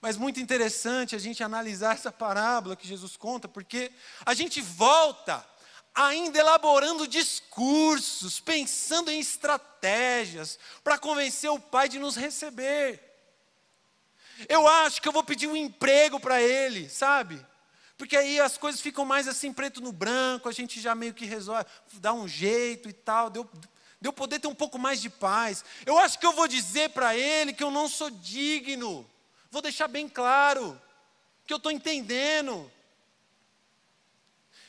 Mas 0.00 0.16
muito 0.16 0.38
interessante 0.38 1.16
a 1.16 1.18
gente 1.18 1.42
analisar 1.42 1.94
essa 1.94 2.12
parábola 2.12 2.76
que 2.76 2.86
Jesus 2.86 3.16
conta, 3.16 3.48
porque 3.48 3.90
a 4.24 4.32
gente 4.32 4.60
volta 4.60 5.44
ainda 5.96 6.38
elaborando 6.38 7.08
discursos, 7.08 8.38
pensando 8.38 9.10
em 9.10 9.18
estratégias 9.18 10.58
para 10.84 10.98
convencer 10.98 11.50
o 11.50 11.58
pai 11.58 11.88
de 11.88 11.98
nos 11.98 12.14
receber. 12.14 13.02
Eu 14.46 14.68
acho 14.68 15.00
que 15.00 15.08
eu 15.08 15.12
vou 15.12 15.24
pedir 15.24 15.46
um 15.46 15.56
emprego 15.56 16.20
para 16.20 16.42
ele, 16.42 16.90
sabe? 16.90 17.44
Porque 17.96 18.14
aí 18.14 18.38
as 18.38 18.58
coisas 18.58 18.82
ficam 18.82 19.06
mais 19.06 19.26
assim, 19.26 19.50
preto 19.50 19.80
no 19.80 19.90
branco, 19.90 20.50
a 20.50 20.52
gente 20.52 20.78
já 20.78 20.94
meio 20.94 21.14
que 21.14 21.24
resolve, 21.24 21.64
dá 21.94 22.12
um 22.12 22.28
jeito 22.28 22.90
e 22.90 22.92
tal, 22.92 23.30
deu, 23.30 23.48
de 23.98 24.06
eu 24.06 24.12
poder 24.12 24.38
ter 24.38 24.48
um 24.48 24.54
pouco 24.54 24.78
mais 24.78 25.00
de 25.00 25.08
paz. 25.08 25.64
Eu 25.86 25.98
acho 25.98 26.18
que 26.18 26.26
eu 26.26 26.32
vou 26.32 26.46
dizer 26.46 26.90
para 26.90 27.16
ele 27.16 27.54
que 27.54 27.64
eu 27.64 27.70
não 27.70 27.88
sou 27.88 28.10
digno, 28.10 29.08
vou 29.50 29.62
deixar 29.62 29.88
bem 29.88 30.10
claro, 30.10 30.78
que 31.46 31.54
eu 31.54 31.56
estou 31.56 31.72
entendendo. 31.72 32.70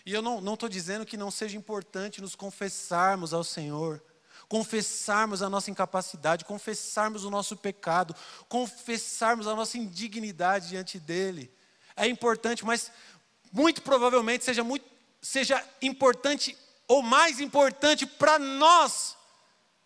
E 0.07 0.13
eu 0.13 0.21
não 0.21 0.53
estou 0.53 0.69
dizendo 0.69 1.05
que 1.05 1.17
não 1.17 1.29
seja 1.29 1.57
importante 1.57 2.21
nos 2.21 2.33
confessarmos 2.33 3.33
ao 3.33 3.43
Senhor, 3.43 4.01
confessarmos 4.47 5.41
a 5.41 5.49
nossa 5.49 5.69
incapacidade, 5.69 6.45
confessarmos 6.45 7.25
o 7.25 7.29
nosso 7.29 7.57
pecado, 7.57 8.15
confessarmos 8.47 9.49
a 9.49 9.53
nossa 9.53 9.77
indignidade 9.77 10.69
diante 10.69 10.97
dEle. 10.97 11.53
É 11.93 12.07
importante, 12.07 12.63
mas 12.63 12.89
muito 13.51 13.81
provavelmente 13.81 14.45
seja, 14.45 14.63
muito, 14.63 14.85
seja 15.21 15.61
importante 15.81 16.57
ou 16.87 17.01
mais 17.01 17.41
importante 17.41 18.05
para 18.05 18.39
nós, 18.39 19.17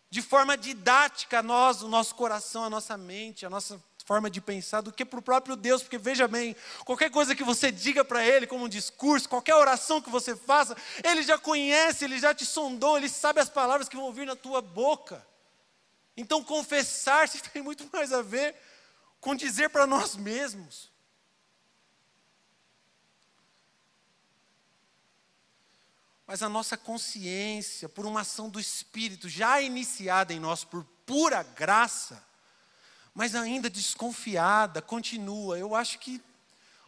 de 0.08 0.22
forma 0.22 0.56
didática, 0.56 1.42
nós, 1.42 1.82
o 1.82 1.88
nosso 1.88 2.14
coração, 2.14 2.64
a 2.64 2.70
nossa 2.70 2.96
mente, 2.96 3.44
a 3.44 3.50
nossa 3.50 3.82
forma 4.04 4.30
de 4.30 4.42
pensar, 4.42 4.82
do 4.82 4.92
que 4.92 5.06
para 5.06 5.20
o 5.20 5.22
próprio 5.22 5.56
Deus, 5.56 5.82
porque 5.82 5.98
veja 5.98 6.28
bem, 6.28 6.56
qualquer 6.86 7.10
coisa 7.10 7.36
que 7.36 7.44
você 7.44 7.72
diga 7.72 8.04
para 8.04 8.26
Ele, 8.26 8.48
como 8.48 8.66
um 8.66 8.70
discurso, 8.70 9.30
qualquer 9.30 9.56
oração 9.56 10.02
que 10.02 10.10
você 10.10 10.36
faça, 10.36 10.76
Ele 11.04 11.24
já 11.24 11.38
conhece, 11.38 12.06
Ele 12.06 12.20
já 12.20 12.34
te 12.34 12.46
sondou, 12.46 12.98
Ele 12.98 13.10
sabe 13.10 13.40
as 13.40 13.50
palavras 13.50 13.88
que 13.88 13.96
vão 13.96 14.12
vir 14.14 14.26
na 14.26 14.36
tua 14.36 14.62
boca. 14.62 15.26
Então, 16.16 16.44
confessar-se 16.44 17.42
tem 17.52 17.62
muito 17.62 17.90
mais 17.92 18.12
a 18.12 18.22
ver 18.22 18.56
com 19.20 19.36
dizer 19.36 19.70
para 19.70 19.88
nós 19.88 20.16
mesmos. 20.16 20.92
mas 26.32 26.42
a 26.42 26.48
nossa 26.48 26.78
consciência, 26.78 27.90
por 27.90 28.06
uma 28.06 28.22
ação 28.22 28.50
do 28.50 28.58
Espírito 28.58 29.28
já 29.28 29.60
iniciada 29.60 30.34
em 30.34 30.40
nós 30.40 30.64
por 30.64 30.86
pura 31.06 31.44
graça, 31.44 32.26
mas 33.14 33.36
ainda 33.36 33.70
desconfiada, 33.70 34.82
continua. 34.82 35.58
Eu 35.58 35.76
acho 35.76 36.00
que, 36.00 36.22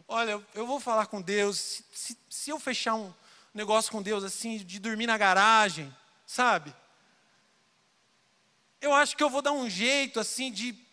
olha, 0.07 0.41
eu 0.53 0.65
vou 0.65 0.79
falar 0.79 1.07
com 1.07 1.21
Deus, 1.21 1.57
se, 1.59 1.85
se, 1.93 2.17
se 2.29 2.49
eu 2.49 2.59
fechar 2.59 2.95
um 2.95 3.13
negócio 3.53 3.91
com 3.91 4.01
Deus 4.01 4.23
assim, 4.23 4.57
de 4.57 4.79
dormir 4.79 5.07
na 5.07 5.17
garagem, 5.17 5.93
sabe? 6.25 6.73
Eu 8.81 8.93
acho 8.93 9.15
que 9.15 9.23
eu 9.23 9.29
vou 9.29 9.41
dar 9.41 9.51
um 9.51 9.69
jeito 9.69 10.19
assim 10.19 10.51
de 10.51 10.83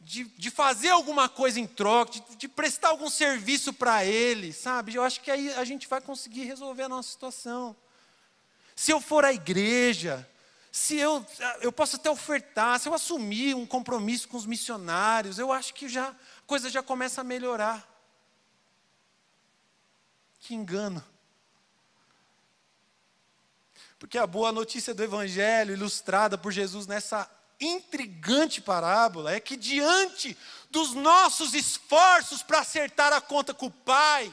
de, 0.00 0.24
de 0.24 0.50
fazer 0.50 0.88
alguma 0.88 1.28
coisa 1.28 1.60
em 1.60 1.66
troca, 1.66 2.12
de, 2.12 2.36
de 2.36 2.48
prestar 2.48 2.88
algum 2.88 3.10
serviço 3.10 3.72
para 3.72 4.04
ele, 4.04 4.52
sabe? 4.52 4.94
Eu 4.94 5.02
acho 5.02 5.20
que 5.20 5.30
aí 5.30 5.52
a 5.52 5.64
gente 5.64 5.86
vai 5.86 6.00
conseguir 6.00 6.44
resolver 6.44 6.84
a 6.84 6.88
nossa 6.88 7.10
situação. 7.10 7.76
Se 8.74 8.90
eu 8.90 9.00
for 9.00 9.26
à 9.26 9.32
igreja, 9.32 10.26
se 10.72 10.96
eu, 10.96 11.24
eu 11.60 11.72
posso 11.72 11.96
até 11.96 12.10
ofertar, 12.10 12.78
se 12.78 12.88
eu 12.88 12.94
assumir 12.94 13.54
um 13.54 13.66
compromisso 13.66 14.28
com 14.28 14.36
os 14.36 14.46
missionários, 14.46 15.38
eu 15.38 15.52
acho 15.52 15.74
que 15.74 15.88
já 15.88 16.08
a 16.08 16.14
coisa 16.46 16.70
já 16.70 16.82
começa 16.82 17.20
a 17.20 17.24
melhorar. 17.24 17.88
Que 20.40 20.54
engano. 20.54 21.04
Porque 23.98 24.16
a 24.16 24.26
boa 24.26 24.52
notícia 24.52 24.94
do 24.94 25.02
Evangelho, 25.02 25.74
ilustrada 25.74 26.38
por 26.38 26.52
Jesus 26.52 26.86
nessa 26.86 27.30
intrigante 27.60 28.60
parábola 28.60 29.32
é 29.32 29.40
que, 29.40 29.56
diante 29.56 30.36
dos 30.70 30.94
nossos 30.94 31.52
esforços 31.52 32.42
para 32.42 32.60
acertar 32.60 33.12
a 33.12 33.20
conta 33.20 33.52
com 33.52 33.66
o 33.66 33.70
Pai, 33.70 34.32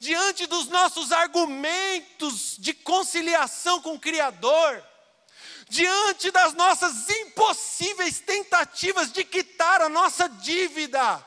diante 0.00 0.46
dos 0.46 0.68
nossos 0.68 1.12
argumentos 1.12 2.56
de 2.58 2.74
conciliação 2.74 3.80
com 3.80 3.94
o 3.94 4.00
Criador, 4.00 4.82
diante 5.68 6.30
das 6.30 6.54
nossas 6.54 7.08
impossíveis 7.08 8.20
tentativas 8.20 9.10
de 9.10 9.24
quitar 9.24 9.82
a 9.82 9.88
nossa 9.88 10.28
dívida, 10.28 11.24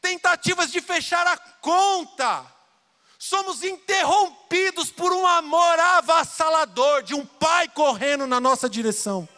tentativas 0.00 0.70
de 0.70 0.80
fechar 0.80 1.26
a 1.26 1.36
conta, 1.36 2.44
somos 3.18 3.64
interrompidos 3.64 4.90
por 4.90 5.12
um 5.12 5.26
amor 5.26 5.80
avassalador 5.80 7.02
de 7.02 7.14
um 7.14 7.24
pai 7.24 7.68
correndo 7.68 8.26
na 8.26 8.38
nossa 8.38 8.68
direção. 8.68 9.28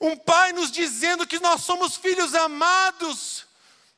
Um 0.00 0.16
pai 0.16 0.52
nos 0.52 0.70
dizendo 0.70 1.26
que 1.26 1.40
nós 1.40 1.62
somos 1.62 1.96
filhos 1.96 2.34
amados, 2.34 3.44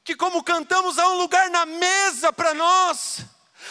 que, 0.02 0.16
como 0.16 0.42
cantamos, 0.42 0.98
há 0.98 1.08
um 1.10 1.18
lugar 1.18 1.48
na 1.50 1.64
mesa 1.64 2.32
para 2.32 2.54
nós, 2.54 3.20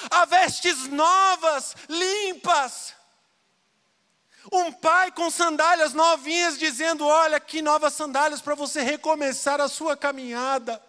há 0.09 0.23
vestes 0.23 0.87
novas, 0.87 1.75
limpas. 1.89 3.00
Um 4.49 4.71
pai 4.71 5.11
com 5.11 5.29
sandálias 5.29 5.93
novinhas 5.93 6.57
dizendo: 6.57 7.05
Olha, 7.05 7.39
que 7.39 7.61
novas 7.61 7.93
sandálias 7.93 8.41
para 8.41 8.55
você 8.55 8.81
recomeçar 8.81 9.59
a 9.59 9.67
sua 9.67 9.97
caminhada. 9.97 10.81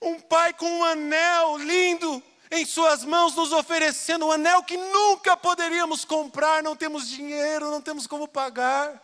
Um 0.00 0.18
pai 0.18 0.54
com 0.54 0.66
um 0.66 0.84
anel 0.84 1.58
lindo 1.58 2.22
em 2.50 2.64
suas 2.64 3.04
mãos, 3.04 3.34
nos 3.34 3.52
oferecendo 3.52 4.26
um 4.26 4.32
anel 4.32 4.62
que 4.62 4.76
nunca 4.76 5.36
poderíamos 5.36 6.04
comprar, 6.04 6.62
não 6.62 6.74
temos 6.74 7.06
dinheiro, 7.06 7.70
não 7.70 7.82
temos 7.82 8.06
como 8.06 8.26
pagar 8.26 9.00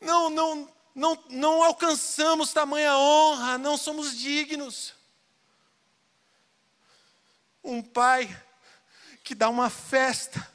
não, 0.00 0.30
não, 0.30 0.68
não, 0.94 1.24
não 1.28 1.62
alcançamos 1.62 2.52
tamanha 2.52 2.96
honra, 2.96 3.58
não 3.58 3.76
somos 3.76 4.16
dignos. 4.16 4.94
Um 7.62 7.82
pai 7.82 8.34
que 9.24 9.34
dá 9.34 9.48
uma 9.48 9.68
festa, 9.68 10.47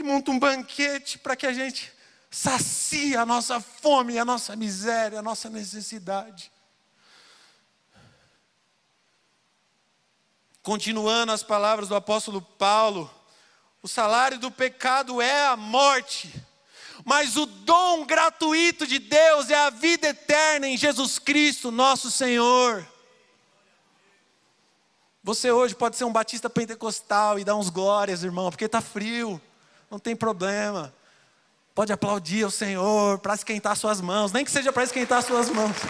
que 0.00 0.04
monta 0.04 0.30
um 0.30 0.38
banquete 0.38 1.18
para 1.18 1.36
que 1.36 1.46
a 1.46 1.52
gente 1.52 1.92
sacie 2.30 3.14
a 3.14 3.26
nossa 3.26 3.60
fome, 3.60 4.18
a 4.18 4.24
nossa 4.24 4.56
miséria, 4.56 5.18
a 5.18 5.22
nossa 5.22 5.50
necessidade. 5.50 6.50
Continuando 10.62 11.32
as 11.32 11.42
palavras 11.42 11.86
do 11.86 11.94
apóstolo 11.94 12.40
Paulo, 12.40 13.10
o 13.82 13.88
salário 13.88 14.38
do 14.38 14.50
pecado 14.50 15.20
é 15.20 15.46
a 15.48 15.56
morte 15.56 16.32
mas 17.02 17.34
o 17.36 17.46
dom 17.46 18.04
gratuito 18.04 18.86
de 18.86 18.98
Deus 18.98 19.48
é 19.48 19.54
a 19.54 19.70
vida 19.70 20.08
eterna 20.08 20.68
em 20.68 20.76
Jesus 20.76 21.18
Cristo, 21.18 21.70
nosso 21.70 22.10
Senhor. 22.10 22.86
Você 25.24 25.50
hoje 25.50 25.74
pode 25.74 25.96
ser 25.96 26.04
um 26.04 26.12
batista 26.12 26.50
pentecostal 26.50 27.38
e 27.38 27.44
dar 27.44 27.56
uns 27.56 27.70
glórias, 27.70 28.22
irmão, 28.22 28.50
porque 28.50 28.66
está 28.66 28.82
frio, 28.82 29.40
não 29.90 29.98
tem 29.98 30.14
problema. 30.14 30.94
Pode 31.74 31.92
aplaudir 31.92 32.44
o 32.44 32.50
Senhor 32.50 33.18
para 33.18 33.34
esquentar 33.34 33.76
suas 33.76 34.00
mãos, 34.00 34.32
nem 34.32 34.44
que 34.44 34.50
seja 34.50 34.72
para 34.72 34.84
esquentar 34.84 35.22
suas 35.22 35.50
mãos. 35.50 35.76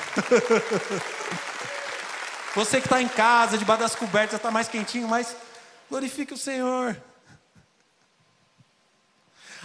Você 2.55 2.81
que 2.81 2.87
está 2.87 3.01
em 3.01 3.09
casa, 3.09 3.59
debaixo 3.59 3.83
das 3.83 3.95
cobertas, 3.95 4.37
está 4.37 4.51
mais 4.51 4.69
quentinho, 4.69 5.07
mas 5.07 5.37
glorifique 5.89 6.35
o 6.35 6.39
Senhor. 6.39 7.01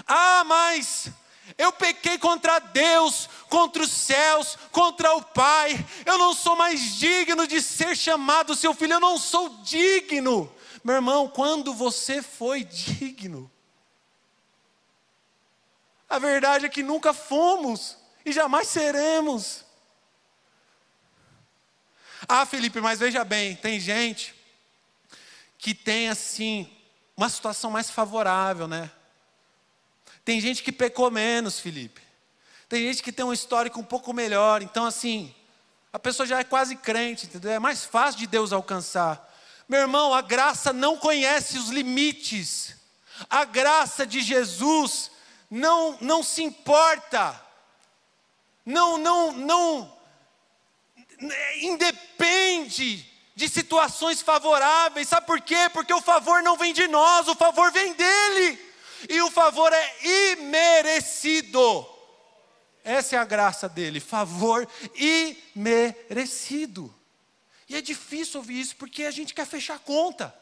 Ah, 0.08 0.44
mas 0.46 1.10
eu 1.58 1.72
pequei 1.72 2.18
contra 2.18 2.60
Deus, 2.60 3.30
contra 3.50 3.84
os 3.84 3.92
céus, 3.92 4.58
contra 4.72 5.16
o 5.16 5.22
Pai. 5.22 5.86
Eu 6.06 6.18
não 6.18 6.34
sou 6.34 6.56
mais 6.56 6.96
digno 6.96 7.48
de 7.48 7.62
ser 7.62 7.96
chamado 7.96 8.56
seu 8.56 8.74
filho. 8.74 8.94
Eu 8.94 9.00
não 9.00 9.18
sou 9.18 9.50
digno. 9.64 10.52
Meu 10.84 10.96
irmão, 10.96 11.28
quando 11.28 11.74
você 11.74 12.22
foi 12.22 12.64
digno? 12.64 13.50
A 16.10 16.20
verdade 16.20 16.66
é 16.66 16.70
que 16.70 16.84
nunca 16.84 17.14
fomos 17.14 17.98
e 18.26 18.32
jamais 18.32 18.68
seremos. 18.68 19.64
Ah, 22.28 22.46
Felipe, 22.46 22.82
mas 22.82 23.00
veja 23.00 23.24
bem, 23.24 23.56
tem 23.56 23.80
gente 23.80 24.34
que 25.58 25.74
tem 25.74 26.10
assim 26.10 26.72
uma 27.16 27.30
situação 27.30 27.72
mais 27.72 27.90
favorável, 27.90 28.68
né? 28.68 28.90
Tem 30.24 30.40
gente 30.42 30.64
que 30.64 30.72
pecou 30.72 31.10
menos, 31.12 31.60
Felipe. 31.60 32.02
Tem 32.68 32.82
gente 32.82 33.04
que 33.04 33.12
tem 33.12 33.24
um 33.24 33.34
histórico 33.34 33.80
um 33.80 33.84
pouco 33.84 34.12
melhor. 34.12 34.62
Então, 34.62 34.86
assim, 34.86 35.34
a 35.94 36.00
pessoa 36.00 36.26
já 36.26 36.40
é 36.40 36.44
quase 36.44 36.76
crente, 36.76 37.28
entendeu? 37.28 37.52
É 37.52 37.60
mais 37.60 37.86
fácil 37.86 38.20
de 38.20 38.28
Deus 38.28 38.52
alcançar. 38.52 39.32
Meu 39.70 39.80
irmão, 39.80 40.14
a 40.14 40.22
graça 40.22 40.74
não 40.74 40.98
conhece 40.98 41.58
os 41.58 41.70
limites. 41.70 42.76
A 43.30 43.46
graça 43.46 44.06
de 44.06 44.22
Jesus 44.22 45.12
não 45.56 45.98
não 46.02 46.22
se 46.22 46.44
importa. 46.44 47.42
Não 48.66 48.98
não 48.98 49.32
não 49.32 49.98
independe 51.62 53.10
de 53.34 53.48
situações 53.48 54.22
favoráveis. 54.22 55.08
Sabe 55.08 55.26
por 55.26 55.40
quê? 55.40 55.70
Porque 55.72 55.94
o 55.94 56.02
favor 56.02 56.44
não 56.44 56.58
vem 56.58 56.74
de 56.74 56.88
nós, 56.88 57.30
o 57.30 57.36
favor 57.36 57.72
vem 57.72 57.94
dele. 57.94 58.60
E 59.08 59.22
o 59.22 59.32
favor 59.32 59.72
é 59.72 60.34
imerecido. 60.34 61.88
Essa 62.84 63.16
é 63.16 63.20
a 63.20 63.26
graça 63.26 63.70
dele, 63.70 64.02
favor 64.02 64.68
imerecido. 65.56 66.94
E 67.70 67.78
é 67.78 67.82
difícil 67.82 68.42
ouvir 68.42 68.60
isso 68.60 68.76
porque 68.76 69.06
a 69.06 69.12
gente 69.12 69.34
quer 69.34 69.48
fechar 69.48 69.80
conta. 69.80 70.36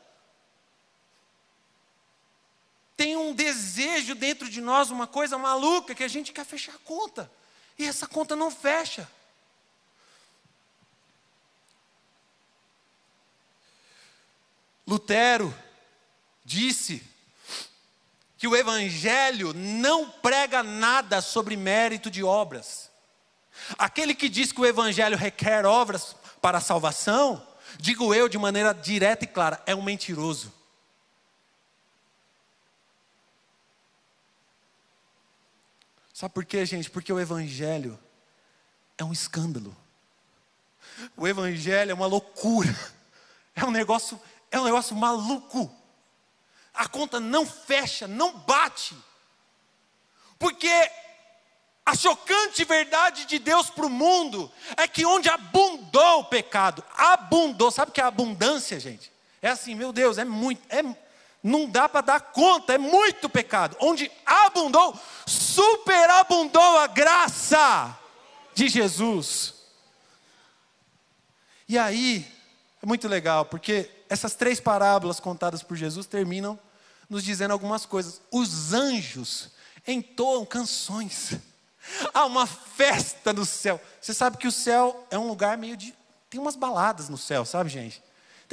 Tem 3.04 3.18
um 3.18 3.34
desejo 3.34 4.16
dentro 4.16 4.50
de 4.50 4.62
nós, 4.62 4.89
uma 4.89 5.06
coisa 5.06 5.38
maluca, 5.38 5.94
que 5.94 6.06
a 6.06 6.08
gente 6.08 6.32
quer 6.32 6.46
fechar 6.46 6.74
a 6.74 6.80
conta. 6.86 7.30
E 7.78 7.86
essa 7.86 8.08
conta 8.08 8.34
não 8.34 8.50
fecha. 8.50 9.06
Lutero 14.88 15.54
disse 16.46 17.04
que 18.38 18.48
o 18.48 18.56
Evangelho 18.56 19.54
não 19.54 20.10
prega 20.10 20.63
nada 20.63 21.20
sobre 21.20 21.58
mérito 21.58 22.10
de 22.10 22.24
obras. 22.24 22.89
Aquele 23.78 24.16
que 24.16 24.30
diz 24.30 24.54
que 24.54 24.62
o 24.62 24.66
Evangelho 24.66 25.18
requer 25.18 25.66
obras 25.66 26.16
para 26.42 26.60
a 26.60 26.62
salvação, 26.62 27.46
digo 27.78 28.16
eu 28.16 28.30
de 28.30 28.38
maneira 28.38 28.74
direta 28.74 29.26
e 29.26 29.28
clara, 29.28 29.62
é 29.66 29.76
um 29.76 29.84
mentiroso. 29.84 30.62
Sabe 36.13 36.34
por 36.34 36.45
quê, 36.45 36.65
gente? 36.65 36.89
Porque 36.89 37.12
o 37.12 37.19
Evangelho 37.19 37.99
é 38.97 39.04
um 39.04 39.12
escândalo. 39.12 39.76
O 41.17 41.28
Evangelho 41.28 41.91
é 41.91 41.93
uma 41.93 42.06
loucura. 42.06 42.73
É 43.56 43.63
um 43.63 43.69
negócio 43.69 44.19
é 44.54 44.60
um 44.60 44.63
negócio 44.63 44.95
maluco. 44.95 45.71
A 46.73 46.88
conta 46.88 47.19
não 47.19 47.43
fecha, 47.43 48.08
não 48.08 48.38
bate. 48.38 48.95
Porque 50.38 50.71
a 51.84 51.95
chocante 51.95 52.63
verdade 52.63 53.26
de 53.26 53.39
Deus 53.39 53.69
para 53.71 53.86
o 53.86 53.89
mundo 53.89 54.52
é 54.78 54.88
que 54.88 55.06
onde 55.06 55.28
abundou 55.28 56.19
o 56.19 56.26
pecado, 56.26 56.84
abundou, 56.95 57.71
sabe 57.71 57.89
o 57.89 57.93
que 57.93 57.99
é 57.99 58.04
abundância, 58.04 58.80
gente? 58.80 59.12
É 59.41 59.49
assim, 59.49 59.73
meu 59.76 59.91
Deus, 59.91 60.17
é 60.17 60.23
muito, 60.23 60.62
é, 60.69 60.82
não 61.43 61.69
dá 61.69 61.89
para 61.89 62.01
dar 62.01 62.21
conta, 62.21 62.73
é 62.73 62.77
muito 62.77 63.27
pecado. 63.27 63.75
Onde 63.82 64.10
abundou, 64.25 64.97
superabundou 65.27 66.77
a 66.77 66.88
graça 66.88 67.99
de 68.56 68.69
Jesus. 68.69 69.53
E 71.67 71.77
aí, 71.77 72.25
é 72.82 72.86
muito 72.86 73.08
legal, 73.10 73.45
porque 73.45 73.89
essas 74.08 74.36
três 74.36 74.60
parábolas 74.60 75.19
contadas 75.19 75.62
por 75.62 75.75
Jesus 75.75 76.06
terminam 76.06 76.58
nos 77.10 77.23
dizendo 77.23 77.51
algumas 77.51 77.86
coisas. 77.86 78.21
Os 78.32 78.73
anjos 78.73 79.49
entoam 79.86 80.45
canções. 80.45 81.34
Há 82.13 82.25
uma 82.25 82.47
festa 82.47 83.34
no 83.34 83.45
céu. 83.45 83.82
Você 83.99 84.13
sabe 84.13 84.38
que 84.38 84.47
o 84.47 84.51
céu 84.51 85.06
é 85.12 85.17
um 85.17 85.27
lugar 85.27 85.58
meio 85.58 85.75
de. 85.75 85.93
Tem 86.29 86.39
umas 86.39 86.56
baladas 86.56 87.10
no 87.10 87.17
céu, 87.17 87.43
sabe, 87.43 87.69
gente? 87.69 88.01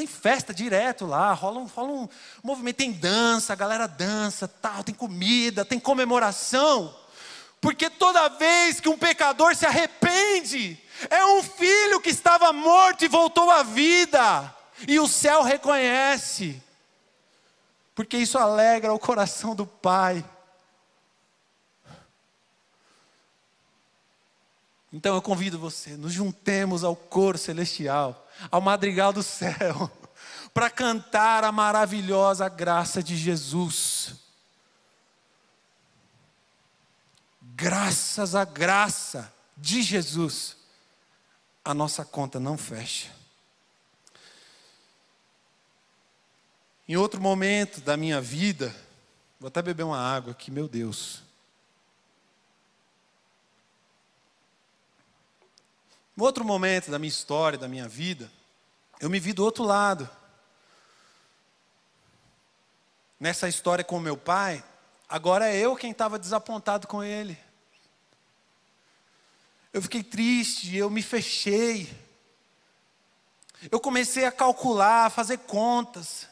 Tem 0.00 0.06
festa 0.06 0.54
direto 0.54 1.04
lá, 1.04 1.30
rola 1.34 1.60
um, 1.60 1.66
rola 1.66 1.92
um 1.92 2.08
movimento, 2.42 2.76
tem 2.76 2.90
dança, 2.90 3.52
a 3.52 3.56
galera 3.56 3.86
dança, 3.86 4.48
tal, 4.48 4.82
tem 4.82 4.94
comida, 4.94 5.62
tem 5.62 5.78
comemoração. 5.78 6.96
Porque 7.60 7.90
toda 7.90 8.30
vez 8.30 8.80
que 8.80 8.88
um 8.88 8.96
pecador 8.96 9.54
se 9.54 9.66
arrepende, 9.66 10.82
é 11.10 11.22
um 11.26 11.42
filho 11.42 12.00
que 12.00 12.08
estava 12.08 12.50
morto 12.50 13.04
e 13.04 13.08
voltou 13.08 13.50
à 13.50 13.62
vida. 13.62 14.56
E 14.88 14.98
o 14.98 15.06
céu 15.06 15.42
reconhece. 15.42 16.62
Porque 17.94 18.16
isso 18.16 18.38
alegra 18.38 18.94
o 18.94 18.98
coração 18.98 19.54
do 19.54 19.66
Pai. 19.66 20.24
Então 24.90 25.14
eu 25.14 25.20
convido 25.20 25.58
você, 25.58 25.90
nos 25.90 26.14
juntemos 26.14 26.84
ao 26.84 26.96
coro 26.96 27.36
celestial, 27.36 28.26
ao 28.50 28.60
madrigal 28.60 29.12
do 29.12 29.22
céu, 29.22 29.90
para 30.54 30.70
cantar 30.70 31.42
a 31.42 31.50
maravilhosa 31.50 32.48
graça 32.48 33.02
de 33.02 33.16
Jesus. 33.16 34.14
Graças 37.42 38.34
à 38.34 38.44
graça 38.44 39.32
de 39.56 39.82
Jesus 39.82 40.60
a 41.64 41.74
nossa 41.74 42.04
conta 42.04 42.40
não 42.40 42.56
fecha. 42.56 43.10
Em 46.88 46.96
outro 46.96 47.20
momento 47.20 47.80
da 47.80 47.96
minha 47.96 48.20
vida, 48.20 48.74
vou 49.38 49.48
até 49.48 49.62
beber 49.62 49.84
uma 49.84 49.98
água 49.98 50.32
aqui, 50.32 50.50
meu 50.50 50.66
Deus. 50.66 51.22
Em 56.20 56.22
outro 56.22 56.44
momento 56.44 56.90
da 56.90 56.98
minha 56.98 57.08
história, 57.08 57.58
da 57.58 57.66
minha 57.66 57.88
vida, 57.88 58.30
eu 59.00 59.08
me 59.08 59.18
vi 59.18 59.32
do 59.32 59.42
outro 59.42 59.64
lado. 59.64 60.06
Nessa 63.18 63.48
história 63.48 63.82
com 63.82 63.98
meu 63.98 64.18
pai, 64.18 64.62
agora 65.08 65.48
é 65.48 65.56
eu 65.56 65.74
quem 65.74 65.92
estava 65.92 66.18
desapontado 66.18 66.86
com 66.86 67.02
ele. 67.02 67.38
Eu 69.72 69.80
fiquei 69.80 70.02
triste, 70.02 70.76
eu 70.76 70.90
me 70.90 71.00
fechei. 71.00 71.90
Eu 73.72 73.80
comecei 73.80 74.26
a 74.26 74.30
calcular, 74.30 75.06
a 75.06 75.10
fazer 75.10 75.38
contas, 75.38 76.28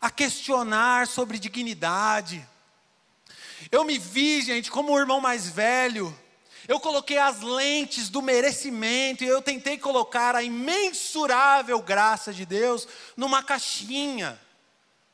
a 0.00 0.10
questionar 0.10 1.06
sobre 1.06 1.38
dignidade. 1.38 2.44
Eu 3.70 3.84
me 3.84 4.00
vi, 4.00 4.42
gente, 4.42 4.68
como 4.68 4.92
o 4.92 4.98
irmão 4.98 5.20
mais 5.20 5.48
velho. 5.48 6.12
Eu 6.68 6.78
coloquei 6.78 7.18
as 7.18 7.40
lentes 7.40 8.08
do 8.08 8.22
merecimento 8.22 9.24
e 9.24 9.26
eu 9.26 9.42
tentei 9.42 9.76
colocar 9.76 10.36
a 10.36 10.42
imensurável 10.42 11.80
graça 11.82 12.32
de 12.32 12.46
Deus 12.46 12.86
numa 13.16 13.42
caixinha, 13.42 14.40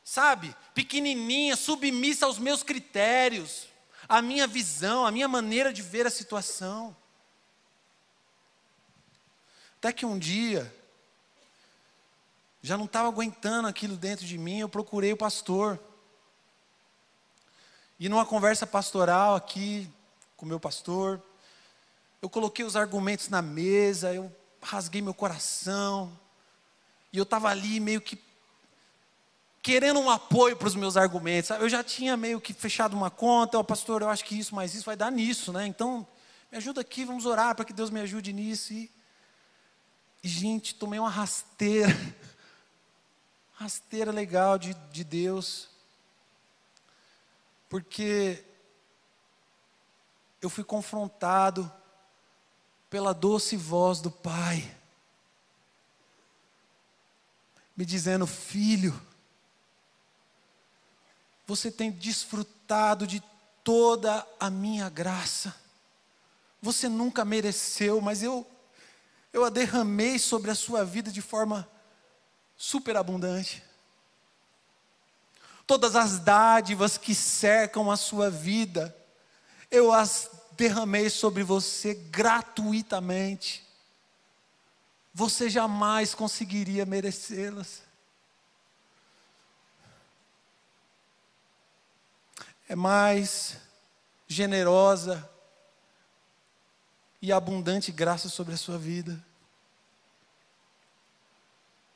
sabe? 0.04 0.54
Pequenininha, 0.74 1.56
submissa 1.56 2.26
aos 2.26 2.38
meus 2.38 2.62
critérios, 2.62 3.66
à 4.06 4.20
minha 4.20 4.46
visão, 4.46 5.06
à 5.06 5.10
minha 5.10 5.28
maneira 5.28 5.72
de 5.72 5.80
ver 5.80 6.06
a 6.06 6.10
situação. 6.10 6.94
Até 9.78 9.92
que 9.92 10.04
um 10.04 10.18
dia, 10.18 10.74
já 12.60 12.76
não 12.76 12.84
estava 12.84 13.08
aguentando 13.08 13.68
aquilo 13.68 13.96
dentro 13.96 14.26
de 14.26 14.36
mim, 14.36 14.58
eu 14.58 14.68
procurei 14.68 15.12
o 15.12 15.16
pastor. 15.16 15.80
E 17.98 18.08
numa 18.08 18.26
conversa 18.26 18.66
pastoral 18.66 19.34
aqui 19.34 19.88
com 20.36 20.44
o 20.44 20.48
meu 20.48 20.60
pastor, 20.60 21.22
eu 22.20 22.28
coloquei 22.28 22.64
os 22.64 22.76
argumentos 22.76 23.28
na 23.28 23.40
mesa, 23.42 24.12
eu 24.12 24.34
rasguei 24.62 25.00
meu 25.00 25.14
coração, 25.14 26.18
e 27.12 27.18
eu 27.18 27.22
estava 27.22 27.48
ali 27.48 27.80
meio 27.80 28.00
que 28.00 28.18
querendo 29.62 30.00
um 30.00 30.10
apoio 30.10 30.56
para 30.56 30.68
os 30.68 30.74
meus 30.74 30.96
argumentos. 30.96 31.50
Eu 31.50 31.68
já 31.68 31.82
tinha 31.84 32.16
meio 32.16 32.40
que 32.40 32.52
fechado 32.52 32.96
uma 32.96 33.10
conta, 33.10 33.58
o 33.58 33.64
pastor, 33.64 34.02
eu 34.02 34.08
acho 34.08 34.24
que 34.24 34.38
isso, 34.38 34.54
mas 34.54 34.74
isso 34.74 34.86
vai 34.86 34.96
dar 34.96 35.12
nisso, 35.12 35.52
né? 35.52 35.66
Então, 35.66 36.06
me 36.50 36.58
ajuda 36.58 36.80
aqui, 36.80 37.04
vamos 37.04 37.26
orar 37.26 37.54
para 37.54 37.64
que 37.64 37.72
Deus 37.72 37.90
me 37.90 38.00
ajude 38.00 38.32
nisso. 38.32 38.72
E 38.72 38.90
e, 40.22 40.28
gente, 40.28 40.74
tomei 40.74 40.98
uma 40.98 41.10
rasteira. 41.10 41.88
Rasteira 43.54 44.10
legal 44.10 44.58
de, 44.58 44.74
de 44.92 45.04
Deus. 45.04 45.68
Porque 47.68 48.44
eu 50.40 50.48
fui 50.48 50.64
confrontado 50.64 51.70
pela 52.90 53.12
doce 53.12 53.56
voz 53.56 54.00
do 54.00 54.10
Pai, 54.10 54.74
me 57.76 57.84
dizendo: 57.84 58.26
Filho, 58.26 59.00
você 61.46 61.70
tem 61.70 61.90
desfrutado 61.90 63.06
de 63.06 63.22
toda 63.62 64.26
a 64.38 64.50
minha 64.50 64.88
graça. 64.88 65.54
Você 66.60 66.88
nunca 66.88 67.24
mereceu, 67.24 68.00
mas 68.00 68.22
eu 68.22 68.46
eu 69.32 69.44
a 69.44 69.50
derramei 69.50 70.18
sobre 70.18 70.50
a 70.50 70.54
sua 70.54 70.84
vida 70.84 71.10
de 71.10 71.20
forma 71.20 71.68
superabundante. 72.56 73.62
Todas 75.66 75.94
as 75.94 76.18
dádivas 76.18 76.96
que 76.96 77.14
cercam 77.14 77.90
a 77.90 77.96
sua 77.96 78.30
vida, 78.30 78.94
eu 79.70 79.92
as 79.92 80.30
derramei 80.58 81.08
sobre 81.08 81.44
você 81.44 81.94
gratuitamente. 81.94 83.64
você 85.14 85.50
jamais 85.50 86.14
conseguiria 86.14 86.86
merecê-las. 86.86 87.82
É 92.68 92.76
mais 92.76 93.56
generosa 94.28 95.28
e 97.20 97.32
abundante 97.32 97.90
graça 97.90 98.28
sobre 98.28 98.54
a 98.54 98.56
sua 98.56 98.78
vida. 98.78 99.24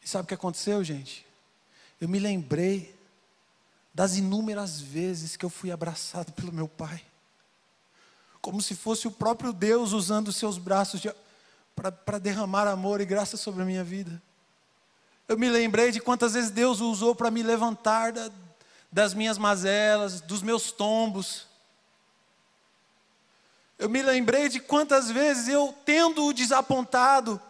E 0.03 0.09
sabe 0.09 0.25
o 0.25 0.27
que 0.27 0.35
aconteceu, 0.35 0.83
gente? 0.83 1.25
Eu 2.01 2.09
me 2.09 2.18
lembrei 2.18 2.92
das 3.94 4.16
inúmeras 4.16 4.81
vezes 4.81 5.37
que 5.37 5.44
eu 5.44 5.51
fui 5.51 5.70
abraçado 5.70 6.33
pelo 6.33 6.51
meu 6.51 6.66
pai, 6.66 7.05
como 8.42 8.61
se 8.61 8.74
fosse 8.74 9.07
o 9.07 9.11
próprio 9.12 9.52
Deus 9.52 9.92
usando 9.92 10.28
os 10.28 10.37
seus 10.37 10.59
braços 10.59 11.00
para 11.76 12.18
derramar 12.18 12.66
amor 12.66 13.00
e 13.00 13.07
graça 13.07 13.37
sobre 13.37 13.62
a 13.62 13.64
minha 13.64 13.85
vida. 13.85 14.20
Eu 15.28 15.38
me 15.38 15.48
lembrei 15.48 15.92
de 15.92 16.00
quantas 16.00 16.35
vezes 16.35 16.50
Deus 16.50 16.81
usou 16.81 17.14
para 17.14 17.31
me 17.31 17.40
levantar 17.40 18.12
da, 18.12 18.31
das 18.90 19.14
minhas 19.14 19.38
mazelas, 19.38 20.20
dos 20.20 20.42
meus 20.42 20.72
tombos. 20.72 21.46
Eu 23.78 23.88
me 23.88 24.02
lembrei 24.02 24.48
de 24.48 24.59
quantas 24.59 25.09
vezes 25.09 25.46
eu, 25.46 25.72
tendo-o 25.85 26.33
desapontado, 26.33 27.40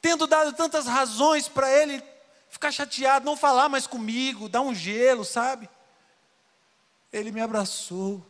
tendo 0.00 0.26
dado 0.26 0.52
tantas 0.52 0.86
razões 0.86 1.48
para 1.48 1.72
ele 1.72 2.02
ficar 2.50 2.70
chateado, 2.70 3.24
não 3.24 3.36
falar 3.36 3.70
mais 3.70 3.86
comigo, 3.86 4.48
dar 4.48 4.60
um 4.60 4.74
gelo, 4.74 5.24
sabe? 5.24 5.68
Ele 7.10 7.32
me 7.32 7.40
abraçou. 7.40 8.24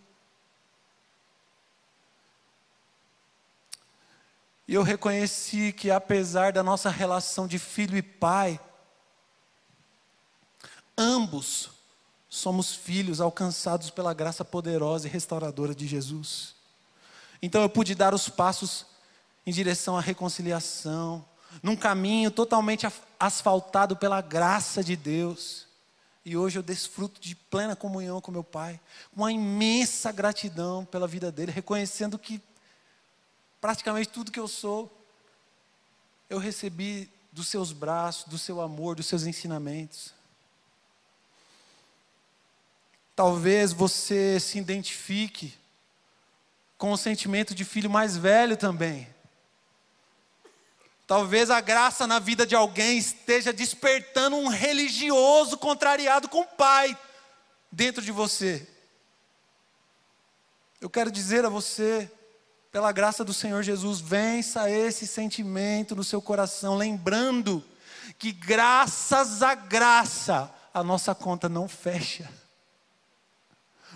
E 4.66 4.74
eu 4.74 4.82
reconheci 4.82 5.72
que, 5.72 5.90
apesar 5.90 6.52
da 6.52 6.62
nossa 6.62 6.88
relação 6.88 7.46
de 7.46 7.58
filho 7.58 7.96
e 7.96 8.02
pai, 8.02 8.58
ambos 10.96 11.70
somos 12.28 12.74
filhos 12.74 13.20
alcançados 13.20 13.90
pela 13.90 14.14
graça 14.14 14.44
poderosa 14.44 15.06
e 15.06 15.10
restauradora 15.10 15.74
de 15.74 15.86
Jesus. 15.86 16.54
Então 17.40 17.62
eu 17.62 17.68
pude 17.68 17.94
dar 17.94 18.14
os 18.14 18.28
passos 18.28 18.86
em 19.46 19.52
direção 19.52 19.96
à 19.96 20.00
reconciliação, 20.00 21.24
num 21.62 21.76
caminho 21.76 22.30
totalmente 22.30 22.86
asfaltado 23.20 23.96
pela 23.96 24.20
graça 24.20 24.82
de 24.82 24.96
Deus. 24.96 25.66
E 26.24 26.36
hoje 26.36 26.58
eu 26.58 26.62
desfruto 26.62 27.20
de 27.20 27.36
plena 27.36 27.76
comunhão 27.76 28.20
com 28.20 28.32
meu 28.32 28.42
Pai, 28.42 28.80
uma 29.14 29.30
imensa 29.30 30.10
gratidão 30.10 30.84
pela 30.86 31.06
vida 31.06 31.30
dele, 31.30 31.52
reconhecendo 31.52 32.18
que 32.18 32.40
praticamente 33.64 34.10
tudo 34.10 34.30
que 34.30 34.38
eu 34.38 34.46
sou, 34.46 34.94
eu 36.28 36.36
recebi 36.36 37.10
dos 37.32 37.48
seus 37.48 37.72
braços, 37.72 38.24
do 38.24 38.36
seu 38.36 38.60
amor, 38.60 38.94
dos 38.94 39.06
seus 39.06 39.22
ensinamentos. 39.22 40.12
Talvez 43.16 43.72
você 43.72 44.38
se 44.38 44.58
identifique 44.58 45.54
com 46.76 46.92
o 46.92 46.98
sentimento 46.98 47.54
de 47.54 47.64
filho 47.64 47.88
mais 47.88 48.18
velho 48.18 48.54
também. 48.54 49.08
Talvez 51.06 51.48
a 51.48 51.62
graça 51.62 52.06
na 52.06 52.18
vida 52.18 52.46
de 52.46 52.54
alguém 52.54 52.98
esteja 52.98 53.50
despertando 53.50 54.36
um 54.36 54.48
religioso 54.48 55.56
contrariado 55.56 56.28
com 56.28 56.42
o 56.42 56.46
pai 56.46 56.94
dentro 57.72 58.02
de 58.02 58.12
você. 58.12 58.68
Eu 60.82 60.90
quero 60.90 61.10
dizer 61.10 61.46
a 61.46 61.48
você, 61.48 62.12
pela 62.74 62.90
graça 62.90 63.24
do 63.24 63.32
Senhor 63.32 63.62
Jesus, 63.62 64.00
vença 64.00 64.68
esse 64.68 65.06
sentimento 65.06 65.94
no 65.94 66.02
seu 66.02 66.20
coração, 66.20 66.76
lembrando 66.76 67.64
que 68.18 68.32
graças 68.32 69.44
à 69.44 69.54
graça 69.54 70.52
a 70.74 70.82
nossa 70.82 71.14
conta 71.14 71.48
não 71.48 71.68
fecha. 71.68 72.28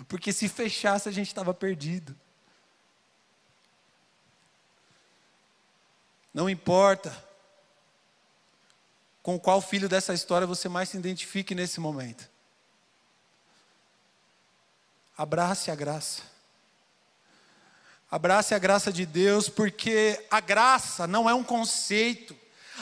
Porque 0.07 0.31
se 0.31 0.47
fechasse 0.47 1.09
a 1.09 1.11
gente 1.11 1.27
estava 1.27 1.53
perdido. 1.53 2.15
Não 6.33 6.49
importa 6.49 7.13
com 9.21 9.37
qual 9.37 9.59
filho 9.59 9.89
dessa 9.89 10.13
história 10.13 10.47
você 10.47 10.69
mais 10.69 10.87
se 10.87 10.97
identifique 10.97 11.53
nesse 11.53 11.81
momento. 11.81 12.29
Abrace 15.17 15.69
a 15.69 15.75
graça. 15.75 16.38
Abrace 18.11 18.55
a 18.55 18.59
graça 18.59 18.91
de 18.91 19.05
Deus, 19.05 19.49
porque 19.49 20.25
a 20.31 20.39
graça 20.39 21.05
não 21.05 21.29
é 21.29 21.33
um 21.33 21.43
conceito, 21.43 22.35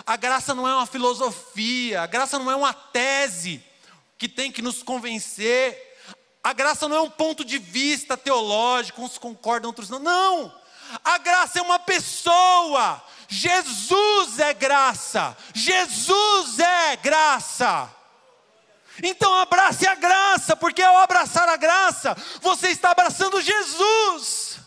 a 0.05 0.15
graça 0.15 0.55
não 0.55 0.67
é 0.67 0.73
uma 0.73 0.85
filosofia, 0.85 2.01
a 2.01 2.07
graça 2.07 2.39
não 2.39 2.49
é 2.49 2.55
uma 2.55 2.73
tese 2.73 3.61
que 4.17 4.29
tem 4.29 4.51
que 4.51 4.61
nos 4.61 4.81
convencer, 4.81 5.99
a 6.41 6.53
graça 6.53 6.87
não 6.87 6.95
é 6.95 7.01
um 7.01 7.09
ponto 7.09 7.43
de 7.43 7.57
vista 7.57 8.15
teológico, 8.15 9.01
uns 9.01 9.17
concordam, 9.17 9.69
outros 9.69 9.89
não. 9.89 9.99
Não! 9.99 10.53
A 11.03 11.17
graça 11.17 11.59
é 11.59 11.61
uma 11.61 11.77
pessoa, 11.77 13.03
Jesus 13.27 14.39
é 14.39 14.53
graça. 14.53 15.35
Jesus 15.53 16.59
é 16.59 16.95
graça. 16.95 17.93
Então 19.03 19.33
abrace 19.35 19.85
a 19.85 19.95
graça, 19.95 20.55
porque 20.55 20.81
ao 20.81 20.97
abraçar 20.97 21.49
a 21.49 21.57
graça, 21.57 22.15
você 22.41 22.69
está 22.69 22.91
abraçando 22.91 23.41
Jesus, 23.41 24.59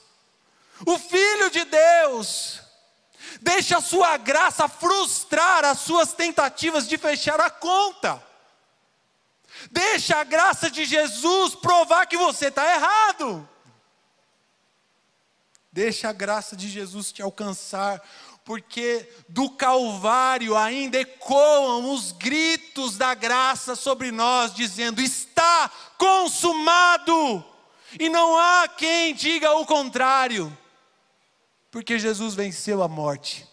o 0.86 0.98
Filho 0.98 1.50
de 1.50 1.64
Deus. 1.64 2.60
Deixe 3.40 3.74
a 3.74 3.80
sua 3.80 4.16
graça 4.16 4.68
frustrar 4.68 5.64
as 5.64 5.80
suas 5.80 6.12
tentativas 6.12 6.88
de 6.88 6.98
fechar 6.98 7.40
a 7.40 7.50
conta. 7.50 8.22
Deixa 9.70 10.16
a 10.16 10.24
graça 10.24 10.70
de 10.70 10.84
Jesus 10.84 11.54
provar 11.54 12.06
que 12.06 12.16
você 12.16 12.46
está 12.46 12.74
errado. 12.74 13.48
Deixa 15.72 16.08
a 16.08 16.12
graça 16.12 16.56
de 16.56 16.68
Jesus 16.68 17.12
te 17.12 17.22
alcançar, 17.22 18.02
porque 18.44 19.08
do 19.28 19.50
Calvário 19.50 20.56
ainda 20.56 20.98
ecoam 20.98 21.92
os 21.92 22.10
gritos 22.10 22.96
da 22.96 23.14
graça 23.14 23.76
sobre 23.76 24.10
nós, 24.10 24.52
dizendo: 24.52 25.00
está 25.00 25.70
consumado, 25.96 27.44
e 27.98 28.08
não 28.08 28.36
há 28.36 28.66
quem 28.66 29.14
diga 29.14 29.52
o 29.52 29.64
contrário, 29.64 30.56
porque 31.70 31.98
Jesus 31.98 32.34
venceu 32.34 32.82
a 32.82 32.88
morte, 32.88 33.46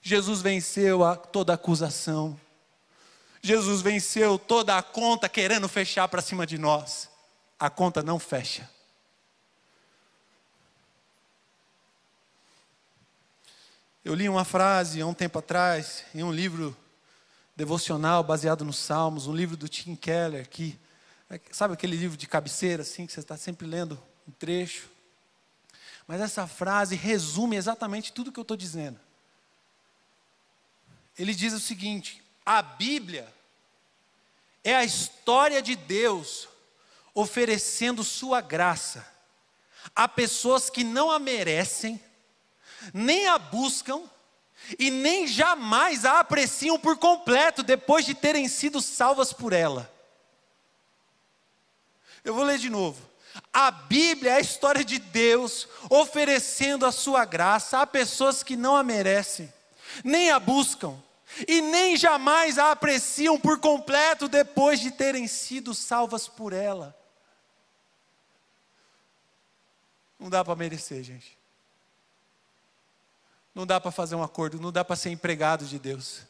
Jesus 0.00 0.40
venceu 0.40 1.04
a 1.04 1.16
toda 1.16 1.52
acusação, 1.52 2.38
Jesus 3.42 3.82
venceu 3.82 4.38
toda 4.38 4.76
a 4.76 4.82
conta 4.82 5.28
querendo 5.28 5.68
fechar 5.68 6.08
para 6.08 6.22
cima 6.22 6.46
de 6.46 6.58
nós, 6.58 7.08
a 7.58 7.68
conta 7.68 8.02
não 8.02 8.18
fecha. 8.18 8.68
Eu 14.04 14.14
li 14.14 14.26
uma 14.28 14.44
frase 14.44 15.02
há 15.02 15.06
um 15.06 15.12
tempo 15.12 15.38
atrás, 15.38 16.04
em 16.14 16.22
um 16.22 16.32
livro 16.32 16.74
devocional 17.54 18.22
baseado 18.22 18.64
nos 18.64 18.78
Salmos, 18.78 19.26
um 19.26 19.34
livro 19.34 19.56
do 19.56 19.68
Tim 19.68 19.94
Keller, 19.94 20.48
que, 20.48 20.78
sabe 21.50 21.74
aquele 21.74 21.96
livro 21.96 22.16
de 22.16 22.26
cabeceira, 22.26 22.82
assim, 22.82 23.04
que 23.04 23.12
você 23.12 23.20
está 23.20 23.36
sempre 23.36 23.66
lendo 23.66 24.00
um 24.26 24.30
trecho? 24.30 24.88
Mas 26.08 26.22
essa 26.22 26.46
frase 26.46 26.96
resume 26.96 27.56
exatamente 27.56 28.12
tudo 28.12 28.32
que 28.32 28.40
eu 28.40 28.42
estou 28.42 28.56
dizendo. 28.56 28.98
Ele 31.18 31.34
diz 31.34 31.52
o 31.52 31.60
seguinte: 31.60 32.24
a 32.46 32.62
Bíblia 32.62 33.32
é 34.64 34.74
a 34.74 34.84
história 34.84 35.60
de 35.60 35.76
Deus 35.76 36.48
oferecendo 37.14 38.02
sua 38.02 38.40
graça 38.40 39.06
a 39.94 40.08
pessoas 40.08 40.70
que 40.70 40.82
não 40.82 41.10
a 41.10 41.18
merecem 41.18 42.00
nem 42.94 43.26
a 43.26 43.38
buscam 43.38 44.02
e 44.78 44.90
nem 44.90 45.26
jamais 45.26 46.04
a 46.04 46.20
apreciam 46.20 46.78
por 46.78 46.96
completo 46.96 47.62
depois 47.62 48.04
de 48.04 48.14
terem 48.14 48.48
sido 48.48 48.80
salvas 48.80 49.32
por 49.32 49.52
ela. 49.52 49.92
Eu 52.24 52.34
vou 52.34 52.44
ler 52.44 52.58
de 52.58 52.70
novo. 52.70 53.07
A 53.52 53.70
Bíblia 53.70 54.32
é 54.32 54.34
a 54.36 54.40
história 54.40 54.84
de 54.84 54.98
Deus 54.98 55.68
oferecendo 55.90 56.86
a 56.86 56.92
sua 56.92 57.24
graça 57.24 57.80
a 57.80 57.86
pessoas 57.86 58.42
que 58.42 58.56
não 58.56 58.76
a 58.76 58.82
merecem, 58.82 59.52
nem 60.04 60.30
a 60.30 60.38
buscam 60.38 60.96
e 61.46 61.60
nem 61.60 61.96
jamais 61.96 62.58
a 62.58 62.70
apreciam 62.70 63.38
por 63.38 63.60
completo 63.60 64.28
depois 64.28 64.80
de 64.80 64.90
terem 64.90 65.26
sido 65.26 65.74
salvas 65.74 66.26
por 66.26 66.52
ela. 66.52 66.96
Não 70.18 70.28
dá 70.28 70.44
para 70.44 70.56
merecer, 70.56 71.02
gente. 71.02 71.38
Não 73.54 73.66
dá 73.66 73.80
para 73.80 73.90
fazer 73.90 74.14
um 74.14 74.22
acordo, 74.22 74.60
não 74.60 74.72
dá 74.72 74.84
para 74.84 74.96
ser 74.96 75.10
empregado 75.10 75.64
de 75.64 75.78
Deus. 75.78 76.22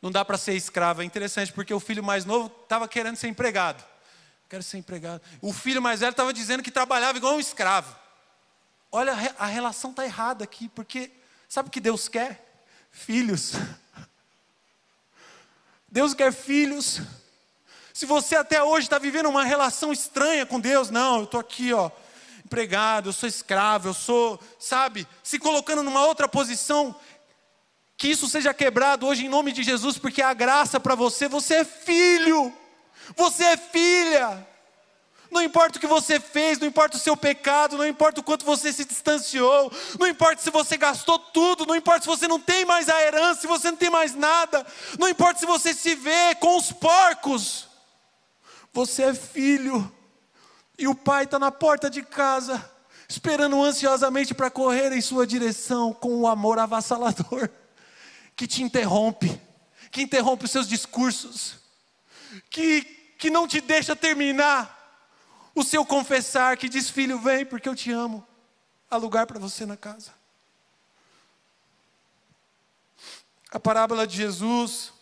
Não 0.00 0.10
dá 0.10 0.24
para 0.24 0.38
ser 0.38 0.54
escravo. 0.54 1.02
É 1.02 1.04
interessante 1.04 1.52
porque 1.52 1.74
o 1.74 1.80
filho 1.80 2.02
mais 2.02 2.24
novo 2.24 2.50
estava 2.62 2.88
querendo 2.88 3.16
ser 3.16 3.28
empregado. 3.28 3.84
Quero 4.50 4.64
ser 4.64 4.78
empregado. 4.78 5.22
O 5.40 5.52
filho 5.52 5.80
mais 5.80 6.00
velho 6.00 6.10
estava 6.10 6.32
dizendo 6.32 6.60
que 6.60 6.72
trabalhava 6.72 7.16
igual 7.16 7.36
um 7.36 7.40
escravo. 7.40 7.94
olha, 8.90 9.12
a 9.38 9.46
relação 9.46 9.90
está 9.92 10.04
errada 10.04 10.42
aqui, 10.42 10.68
porque 10.68 11.12
sabe 11.48 11.68
o 11.68 11.70
que 11.70 11.78
Deus 11.78 12.08
quer? 12.08 12.64
Filhos. 12.90 13.52
Deus 15.88 16.14
quer 16.14 16.32
filhos. 16.32 17.00
Se 17.94 18.04
você 18.04 18.34
até 18.34 18.60
hoje 18.60 18.88
está 18.88 18.98
vivendo 18.98 19.28
uma 19.28 19.44
relação 19.44 19.92
estranha 19.92 20.44
com 20.44 20.58
Deus, 20.58 20.90
não, 20.90 21.18
eu 21.18 21.24
estou 21.24 21.38
aqui, 21.38 21.72
ó, 21.72 21.88
empregado, 22.44 23.10
eu 23.10 23.12
sou 23.12 23.28
escravo, 23.28 23.90
eu 23.90 23.94
sou, 23.94 24.40
sabe, 24.58 25.06
se 25.22 25.38
colocando 25.38 25.84
numa 25.84 26.04
outra 26.04 26.26
posição, 26.26 26.92
que 27.96 28.08
isso 28.08 28.28
seja 28.28 28.52
quebrado 28.52 29.06
hoje 29.06 29.26
em 29.26 29.28
nome 29.28 29.52
de 29.52 29.62
Jesus, 29.62 29.96
porque 29.96 30.20
a 30.20 30.34
graça 30.34 30.80
para 30.80 30.96
você, 30.96 31.28
você 31.28 31.56
é 31.56 31.64
filho, 31.64 32.52
você 33.16 33.44
é 33.44 33.56
filha. 33.56 34.46
Não 35.30 35.40
importa 35.40 35.78
o 35.78 35.80
que 35.80 35.86
você 35.86 36.18
fez, 36.18 36.58
não 36.58 36.66
importa 36.66 36.96
o 36.96 37.00
seu 37.00 37.16
pecado, 37.16 37.78
não 37.78 37.86
importa 37.86 38.20
o 38.20 38.24
quanto 38.24 38.44
você 38.44 38.72
se 38.72 38.84
distanciou, 38.84 39.72
não 39.96 40.08
importa 40.08 40.42
se 40.42 40.50
você 40.50 40.76
gastou 40.76 41.20
tudo, 41.20 41.64
não 41.64 41.76
importa 41.76 42.00
se 42.00 42.08
você 42.08 42.26
não 42.26 42.40
tem 42.40 42.64
mais 42.64 42.88
a 42.88 43.00
herança, 43.00 43.42
se 43.42 43.46
você 43.46 43.70
não 43.70 43.78
tem 43.78 43.90
mais 43.90 44.12
nada, 44.12 44.66
não 44.98 45.08
importa 45.08 45.38
se 45.38 45.46
você 45.46 45.72
se 45.72 45.94
vê 45.94 46.34
com 46.34 46.56
os 46.56 46.72
porcos, 46.72 47.68
você 48.72 49.04
é 49.04 49.14
filho, 49.14 49.90
e 50.76 50.88
o 50.88 50.96
pai 50.96 51.24
está 51.24 51.38
na 51.38 51.52
porta 51.52 51.88
de 51.88 52.02
casa, 52.02 52.68
esperando 53.08 53.62
ansiosamente 53.62 54.34
para 54.34 54.50
correr 54.50 54.92
em 54.92 55.00
sua 55.00 55.26
direção 55.26 55.92
com 55.92 56.20
o 56.20 56.26
amor 56.26 56.58
avassalador, 56.58 57.48
que 58.34 58.48
te 58.48 58.64
interrompe, 58.64 59.40
que 59.92 60.02
interrompe 60.02 60.44
os 60.44 60.50
seus 60.50 60.66
discursos, 60.66 61.56
que, 62.48 62.99
que 63.20 63.28
não 63.28 63.46
te 63.46 63.60
deixa 63.60 63.94
terminar 63.94 64.78
o 65.54 65.62
seu 65.62 65.84
confessar 65.84 66.56
que 66.56 66.70
diz: 66.70 66.88
Filho, 66.88 67.20
vem 67.20 67.44
porque 67.44 67.68
eu 67.68 67.76
te 67.76 67.92
amo. 67.92 68.26
Há 68.90 68.96
lugar 68.96 69.26
para 69.26 69.38
você 69.38 69.66
na 69.66 69.76
casa. 69.76 70.12
A 73.52 73.60
parábola 73.60 74.06
de 74.06 74.16
Jesus 74.16 74.92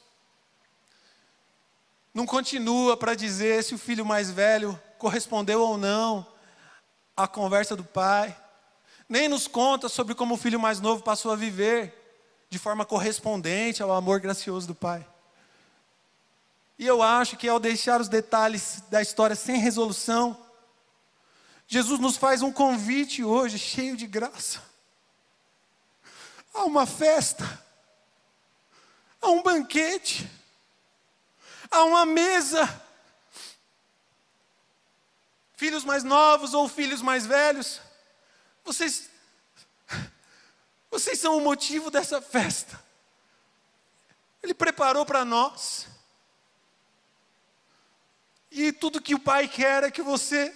não 2.12 2.26
continua 2.26 2.96
para 2.96 3.14
dizer 3.14 3.62
se 3.62 3.74
o 3.74 3.78
filho 3.78 4.04
mais 4.04 4.30
velho 4.30 4.78
correspondeu 4.98 5.60
ou 5.60 5.78
não 5.78 6.26
à 7.16 7.28
conversa 7.28 7.76
do 7.76 7.84
pai, 7.84 8.36
nem 9.08 9.28
nos 9.28 9.46
conta 9.46 9.88
sobre 9.88 10.14
como 10.14 10.34
o 10.34 10.38
filho 10.38 10.58
mais 10.58 10.80
novo 10.80 11.04
passou 11.04 11.30
a 11.30 11.36
viver 11.36 11.94
de 12.50 12.58
forma 12.58 12.84
correspondente 12.84 13.82
ao 13.82 13.92
amor 13.92 14.18
gracioso 14.18 14.66
do 14.66 14.74
pai. 14.74 15.06
E 16.78 16.86
eu 16.86 17.02
acho 17.02 17.36
que 17.36 17.48
ao 17.48 17.58
deixar 17.58 18.00
os 18.00 18.08
detalhes 18.08 18.82
da 18.88 19.02
história 19.02 19.34
sem 19.34 19.58
resolução, 19.58 20.40
Jesus 21.66 21.98
nos 21.98 22.16
faz 22.16 22.40
um 22.40 22.52
convite 22.52 23.24
hoje 23.24 23.58
cheio 23.58 23.96
de 23.96 24.06
graça. 24.06 24.62
Há 26.54 26.64
uma 26.64 26.86
festa, 26.86 27.44
há 29.20 29.28
um 29.28 29.42
banquete, 29.42 30.30
há 31.70 31.82
uma 31.84 32.06
mesa. 32.06 32.82
Filhos 35.56 35.84
mais 35.84 36.04
novos 36.04 36.54
ou 36.54 36.68
filhos 36.68 37.02
mais 37.02 37.26
velhos, 37.26 37.80
vocês 38.64 39.10
vocês 40.90 41.18
são 41.18 41.36
o 41.36 41.40
motivo 41.40 41.90
dessa 41.90 42.22
festa. 42.22 42.82
Ele 44.42 44.54
preparou 44.54 45.04
para 45.04 45.24
nós. 45.24 45.86
E 48.50 48.72
tudo 48.72 49.00
que 49.00 49.14
o 49.14 49.18
Pai 49.20 49.46
quer 49.46 49.84
é 49.84 49.90
que 49.90 50.02
você 50.02 50.54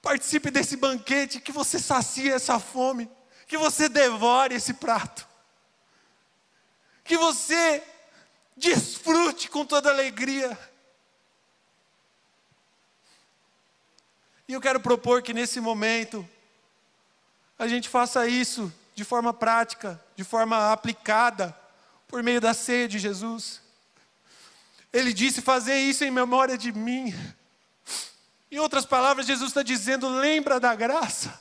participe 0.00 0.50
desse 0.50 0.76
banquete, 0.76 1.40
que 1.40 1.52
você 1.52 1.78
sacie 1.78 2.30
essa 2.30 2.58
fome, 2.58 3.10
que 3.46 3.56
você 3.56 3.88
devore 3.88 4.54
esse 4.54 4.74
prato, 4.74 5.28
que 7.04 7.16
você 7.16 7.82
desfrute 8.56 9.48
com 9.48 9.64
toda 9.64 9.90
alegria. 9.90 10.58
E 14.48 14.52
eu 14.52 14.60
quero 14.60 14.80
propor 14.80 15.22
que 15.22 15.32
nesse 15.32 15.60
momento, 15.60 16.28
a 17.58 17.68
gente 17.68 17.88
faça 17.88 18.26
isso 18.26 18.72
de 18.94 19.04
forma 19.04 19.32
prática, 19.32 20.02
de 20.16 20.24
forma 20.24 20.72
aplicada, 20.72 21.56
por 22.08 22.22
meio 22.22 22.40
da 22.40 22.52
ceia 22.52 22.86
de 22.86 22.98
Jesus. 22.98 23.61
Ele 24.92 25.12
disse: 25.12 25.40
Fazer 25.40 25.76
isso 25.76 26.04
em 26.04 26.10
memória 26.10 26.58
de 26.58 26.72
mim. 26.72 27.14
Em 28.50 28.58
outras 28.58 28.84
palavras, 28.84 29.26
Jesus 29.26 29.50
está 29.50 29.62
dizendo: 29.62 30.08
lembra 30.08 30.60
da 30.60 30.74
graça. 30.74 31.40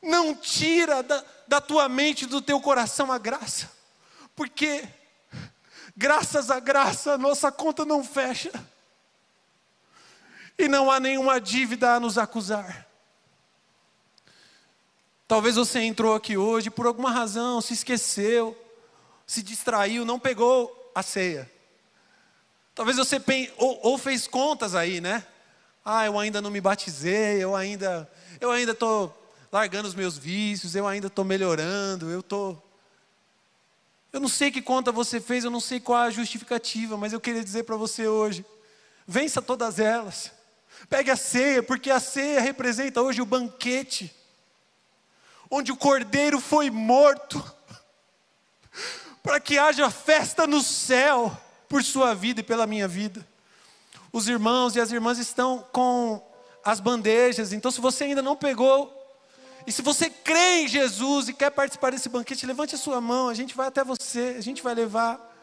Não 0.00 0.32
tira 0.32 1.02
da, 1.02 1.24
da 1.48 1.60
tua 1.60 1.88
mente, 1.88 2.24
do 2.26 2.40
teu 2.40 2.60
coração 2.60 3.10
a 3.10 3.18
graça, 3.18 3.72
porque 4.36 4.86
graças 5.96 6.50
à 6.50 6.60
graça, 6.60 7.18
nossa 7.18 7.50
conta 7.50 7.84
não 7.84 8.04
fecha, 8.04 8.52
e 10.56 10.68
não 10.68 10.90
há 10.90 11.00
nenhuma 11.00 11.40
dívida 11.40 11.94
a 11.94 12.00
nos 12.00 12.16
acusar. 12.16 12.86
Talvez 15.26 15.56
você 15.56 15.80
entrou 15.80 16.14
aqui 16.14 16.36
hoje 16.36 16.70
por 16.70 16.86
alguma 16.86 17.10
razão, 17.10 17.60
se 17.60 17.74
esqueceu, 17.74 18.56
se 19.26 19.42
distraiu, 19.42 20.04
não 20.04 20.20
pegou 20.20 20.92
a 20.94 21.02
ceia. 21.02 21.50
Talvez 22.76 22.98
você 22.98 23.18
ou, 23.56 23.80
ou 23.82 23.98
fez 23.98 24.28
contas 24.28 24.74
aí, 24.74 25.00
né? 25.00 25.24
Ah, 25.82 26.04
eu 26.04 26.18
ainda 26.18 26.42
não 26.42 26.50
me 26.50 26.60
batizei, 26.60 27.42
eu 27.42 27.56
ainda 27.56 28.08
eu 28.38 28.50
ainda 28.50 28.72
estou 28.72 29.32
largando 29.50 29.88
os 29.88 29.94
meus 29.94 30.18
vícios, 30.18 30.74
eu 30.74 30.86
ainda 30.86 31.06
estou 31.06 31.24
melhorando, 31.24 32.10
eu 32.10 32.20
estou. 32.20 32.62
Eu 34.12 34.20
não 34.20 34.28
sei 34.28 34.50
que 34.50 34.60
conta 34.60 34.92
você 34.92 35.18
fez, 35.18 35.42
eu 35.42 35.50
não 35.50 35.58
sei 35.58 35.80
qual 35.80 36.00
a 36.00 36.10
justificativa, 36.10 36.98
mas 36.98 37.14
eu 37.14 37.20
queria 37.20 37.42
dizer 37.42 37.62
para 37.62 37.76
você 37.76 38.06
hoje: 38.06 38.44
vença 39.06 39.40
todas 39.40 39.78
elas. 39.78 40.30
Pegue 40.90 41.10
a 41.10 41.16
ceia, 41.16 41.62
porque 41.62 41.90
a 41.90 41.98
ceia 41.98 42.42
representa 42.42 43.00
hoje 43.00 43.22
o 43.22 43.26
banquete, 43.26 44.14
onde 45.50 45.72
o 45.72 45.76
cordeiro 45.78 46.40
foi 46.40 46.68
morto, 46.68 47.42
para 49.22 49.40
que 49.40 49.56
haja 49.56 49.88
festa 49.88 50.46
no 50.46 50.60
céu 50.60 51.40
por 51.68 51.82
sua 51.82 52.14
vida 52.14 52.40
e 52.40 52.42
pela 52.42 52.66
minha 52.66 52.86
vida. 52.88 53.26
Os 54.12 54.28
irmãos 54.28 54.76
e 54.76 54.80
as 54.80 54.90
irmãs 54.90 55.18
estão 55.18 55.64
com 55.72 56.22
as 56.64 56.80
bandejas, 56.80 57.52
então 57.52 57.70
se 57.70 57.80
você 57.80 58.04
ainda 58.04 58.22
não 58.22 58.36
pegou, 58.36 58.92
e 59.66 59.72
se 59.72 59.82
você 59.82 60.08
crê 60.08 60.62
em 60.62 60.68
Jesus 60.68 61.28
e 61.28 61.32
quer 61.32 61.50
participar 61.50 61.90
desse 61.90 62.08
banquete, 62.08 62.46
levante 62.46 62.74
a 62.74 62.78
sua 62.78 63.00
mão, 63.00 63.28
a 63.28 63.34
gente 63.34 63.54
vai 63.54 63.66
até 63.66 63.82
você, 63.82 64.36
a 64.38 64.40
gente 64.40 64.62
vai 64.62 64.74
levar. 64.74 65.34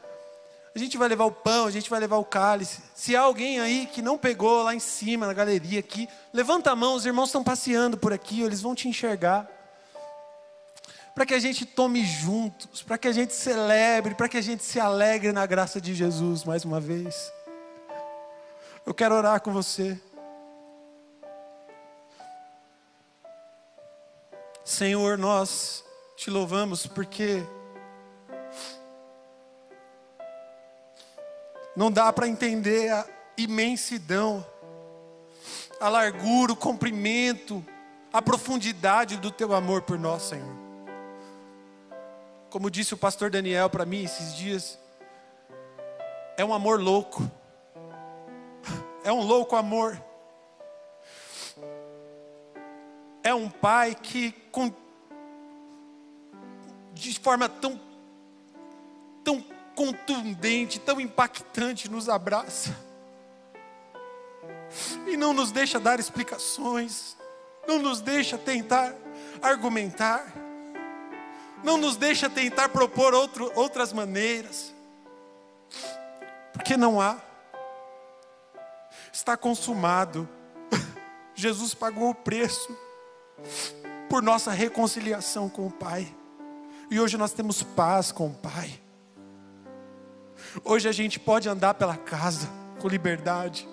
A 0.76 0.80
gente 0.80 0.98
vai 0.98 1.08
levar 1.08 1.26
o 1.26 1.32
pão, 1.32 1.68
a 1.68 1.72
gente 1.72 1.88
vai 1.88 2.00
levar 2.00 2.18
o 2.18 2.26
cálice. 2.26 2.82
Se 2.96 3.16
há 3.16 3.22
alguém 3.22 3.60
aí 3.60 3.86
que 3.86 4.02
não 4.02 4.18
pegou 4.18 4.64
lá 4.64 4.74
em 4.74 4.80
cima, 4.80 5.28
na 5.28 5.34
galeria 5.34 5.80
aqui, 5.80 6.10
levanta 6.34 6.72
a 6.72 6.76
mão, 6.76 6.96
os 6.96 7.06
irmãos 7.06 7.28
estão 7.30 7.44
passeando 7.44 7.96
por 7.96 8.12
aqui, 8.12 8.42
eles 8.42 8.60
vão 8.60 8.74
te 8.74 8.88
enxergar 8.88 9.48
para 11.14 11.26
que 11.26 11.34
a 11.34 11.40
gente 11.40 11.66
tome 11.66 12.04
juntos, 12.04 12.82
para 12.82 12.98
que 12.98 13.08
a 13.08 13.12
gente 13.12 13.34
celebre, 13.34 14.16
para 14.16 14.28
que 14.28 14.38
a 14.38 14.42
gente 14.42 14.64
se 14.64 14.80
alegre 14.80 15.32
na 15.32 15.46
graça 15.46 15.80
de 15.80 15.94
Jesus 15.94 16.44
mais 16.44 16.66
uma 16.66 16.80
vez. 16.80 17.32
Eu 18.86 18.94
quero 18.94 19.16
orar 19.16 19.40
com 19.42 19.54
você. 19.54 20.00
Senhor, 24.66 25.18
nós 25.18 25.84
te 26.16 26.32
louvamos 26.32 26.88
porque 26.88 27.44
não 31.76 31.92
dá 31.92 32.12
para 32.12 32.28
entender 32.28 32.92
a 32.92 33.06
imensidão, 33.38 34.46
a 35.80 35.90
largura, 35.90 36.54
o 36.54 36.56
comprimento, 36.56 37.64
a 38.12 38.22
profundidade 38.22 39.18
do 39.18 39.30
teu 39.30 39.54
amor 39.54 39.82
por 39.84 40.00
nós, 40.00 40.24
Senhor. 40.24 40.63
Como 42.54 42.70
disse 42.70 42.94
o 42.94 42.98
pastor 42.98 43.32
Daniel 43.32 43.68
para 43.68 43.84
mim 43.84 44.04
esses 44.04 44.36
dias, 44.36 44.78
é 46.38 46.46
um 46.46 46.54
amor 46.54 46.80
louco. 46.80 47.28
É 49.04 49.12
um 49.12 49.24
louco 49.24 49.56
amor. 49.56 50.00
É 53.24 53.34
um 53.34 53.50
pai 53.50 53.96
que 53.96 54.34
com, 54.52 54.72
de 56.94 57.20
forma 57.20 57.50
tão 57.50 57.82
tão 59.24 59.44
contundente, 59.76 60.80
tão 60.80 61.02
impactante 61.02 61.90
nos 61.90 62.08
abraça. 62.08 62.70
E 65.08 65.18
não 65.18 65.34
nos 65.34 65.52
deixa 65.52 65.80
dar 65.80 66.00
explicações, 66.00 67.18
não 67.68 67.80
nos 67.80 68.00
deixa 68.00 68.38
tentar 68.38 68.94
argumentar 69.42 70.43
não 71.64 71.78
nos 71.78 71.96
deixa 71.96 72.30
tentar 72.30 72.70
propor 72.70 73.14
outro, 73.14 73.52
outras 73.56 73.94
maneiras, 73.94 74.74
porque 76.52 76.76
não 76.76 77.00
há, 77.00 77.18
está 79.12 79.38
consumado. 79.38 80.28
Jesus 81.34 81.74
pagou 81.74 82.10
o 82.10 82.16
preço, 82.16 82.78
por 84.10 84.22
nossa 84.22 84.52
reconciliação 84.52 85.50
com 85.50 85.66
o 85.66 85.72
Pai. 85.72 86.14
E 86.92 87.00
hoje 87.00 87.18
nós 87.18 87.32
temos 87.32 87.64
paz 87.64 88.12
com 88.12 88.28
o 88.28 88.34
Pai. 88.34 88.80
Hoje 90.64 90.88
a 90.88 90.92
gente 90.92 91.20
pode 91.20 91.50
andar 91.50 91.74
pela 91.74 91.98
casa 91.98 92.48
com 92.80 92.88
liberdade. 92.88 93.68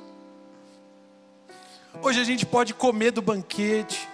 Hoje 2.01 2.21
a 2.21 2.25
gente 2.25 2.47
pode 2.47 2.73
comer 2.73 3.11
do 3.11 3.21
banquete, 3.21 4.09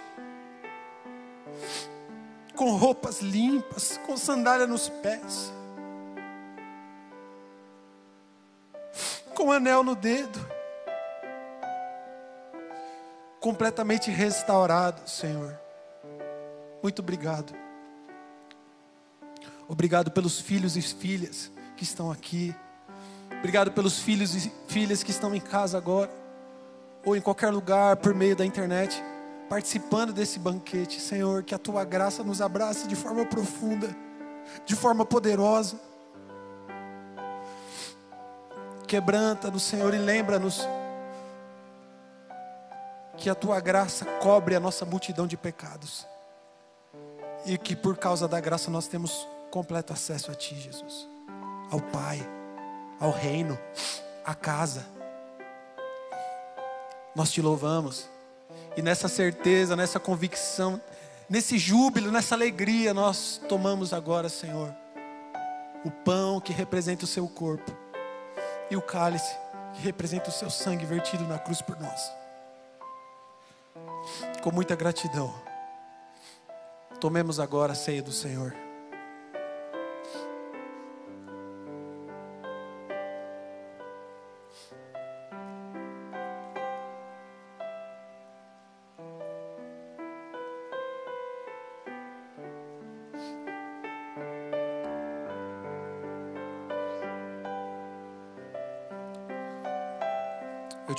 com 2.57 2.71
roupas 2.75 3.21
limpas, 3.21 3.99
com 4.05 4.17
sandália 4.17 4.65
nos 4.65 4.89
pés, 4.89 5.53
com 9.35 9.51
anel 9.51 9.83
no 9.83 9.95
dedo, 9.95 10.39
completamente 13.39 14.09
restaurado, 14.09 15.07
Senhor. 15.07 15.57
Muito 16.81 16.99
obrigado. 16.99 17.53
Obrigado 19.67 20.09
pelos 20.09 20.39
filhos 20.39 20.75
e 20.75 20.81
filhas 20.81 21.51
que 21.75 21.83
estão 21.83 22.09
aqui. 22.09 22.55
Obrigado 23.37 23.71
pelos 23.71 23.99
filhos 23.99 24.33
e 24.35 24.51
filhas 24.67 25.03
que 25.03 25.11
estão 25.11 25.35
em 25.35 25.39
casa 25.39 25.77
agora, 25.77 26.09
ou 27.05 27.15
em 27.15 27.21
qualquer 27.21 27.51
lugar 27.51 27.97
por 27.97 28.15
meio 28.15 28.35
da 28.35 28.43
internet, 28.43 28.99
participando 29.49 30.13
desse 30.13 30.39
banquete. 30.39 30.99
Senhor, 30.99 31.43
que 31.43 31.55
a 31.55 31.57
tua 31.57 31.83
graça 31.83 32.23
nos 32.23 32.41
abrace 32.41 32.87
de 32.87 32.95
forma 32.95 33.25
profunda, 33.25 33.95
de 34.65 34.75
forma 34.75 35.05
poderosa. 35.05 35.79
Quebranta-nos, 38.87 39.63
Senhor, 39.63 39.93
e 39.93 39.97
lembra-nos 39.97 40.67
que 43.17 43.29
a 43.29 43.35
tua 43.35 43.59
graça 43.59 44.05
cobre 44.21 44.55
a 44.55 44.59
nossa 44.59 44.85
multidão 44.85 45.27
de 45.27 45.35
pecados. 45.35 46.07
E 47.45 47.57
que 47.57 47.75
por 47.75 47.97
causa 47.97 48.27
da 48.27 48.39
graça 48.39 48.69
nós 48.69 48.87
temos 48.87 49.27
completo 49.51 49.93
acesso 49.93 50.31
a 50.31 50.35
ti, 50.35 50.55
Jesus, 50.55 51.07
ao 51.71 51.79
Pai 51.79 52.37
ao 52.99 53.11
reino, 53.11 53.57
à 54.25 54.33
casa. 54.33 54.85
Nós 57.15 57.31
te 57.31 57.41
louvamos. 57.41 58.09
E 58.77 58.81
nessa 58.83 59.07
certeza, 59.07 59.75
nessa 59.75 59.99
convicção, 59.99 60.79
nesse 61.27 61.57
júbilo, 61.57 62.11
nessa 62.11 62.35
alegria, 62.35 62.93
nós 62.93 63.41
tomamos 63.49 63.91
agora, 63.91 64.29
Senhor, 64.29 64.71
o 65.83 65.89
pão 65.89 66.39
que 66.39 66.53
representa 66.53 67.03
o 67.03 67.07
seu 67.07 67.27
corpo 67.27 67.75
e 68.69 68.77
o 68.77 68.81
cálice 68.81 69.35
que 69.73 69.81
representa 69.81 70.29
o 70.29 70.33
seu 70.33 70.51
sangue 70.51 70.85
vertido 70.85 71.23
na 71.23 71.39
cruz 71.39 71.59
por 71.59 71.79
nós. 71.79 72.11
Com 74.43 74.51
muita 74.51 74.75
gratidão, 74.75 75.33
tomemos 77.01 77.39
agora 77.39 77.73
a 77.73 77.75
ceia 77.75 78.03
do 78.03 78.11
Senhor. 78.11 78.66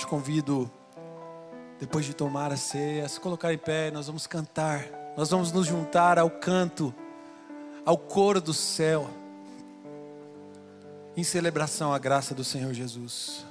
Convido, 0.09 0.69
depois 1.79 2.03
de 2.03 2.15
tomar 2.15 2.51
a 2.51 2.57
ceia, 2.57 3.05
a 3.05 3.07
se 3.07 3.19
colocar 3.19 3.53
em 3.53 3.57
pé, 3.59 3.91
nós 3.91 4.07
vamos 4.07 4.25
cantar, 4.25 4.83
nós 5.15 5.29
vamos 5.29 5.51
nos 5.51 5.67
juntar 5.67 6.17
ao 6.17 6.31
canto, 6.31 6.93
ao 7.85 7.95
coro 7.95 8.41
do 8.41 8.53
céu, 8.53 9.07
em 11.15 11.23
celebração 11.23 11.93
à 11.93 11.99
graça 11.99 12.33
do 12.33 12.43
Senhor 12.43 12.73
Jesus. 12.73 13.45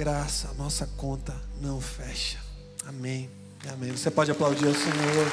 Graça, 0.00 0.48
a 0.48 0.54
nossa 0.54 0.86
conta 0.96 1.38
não 1.60 1.78
fecha. 1.78 2.38
Amém. 2.86 3.30
Amém. 3.70 3.92
Você 3.92 4.10
pode 4.10 4.30
aplaudir 4.30 4.66
ao 4.66 4.72
Senhor, 4.72 5.26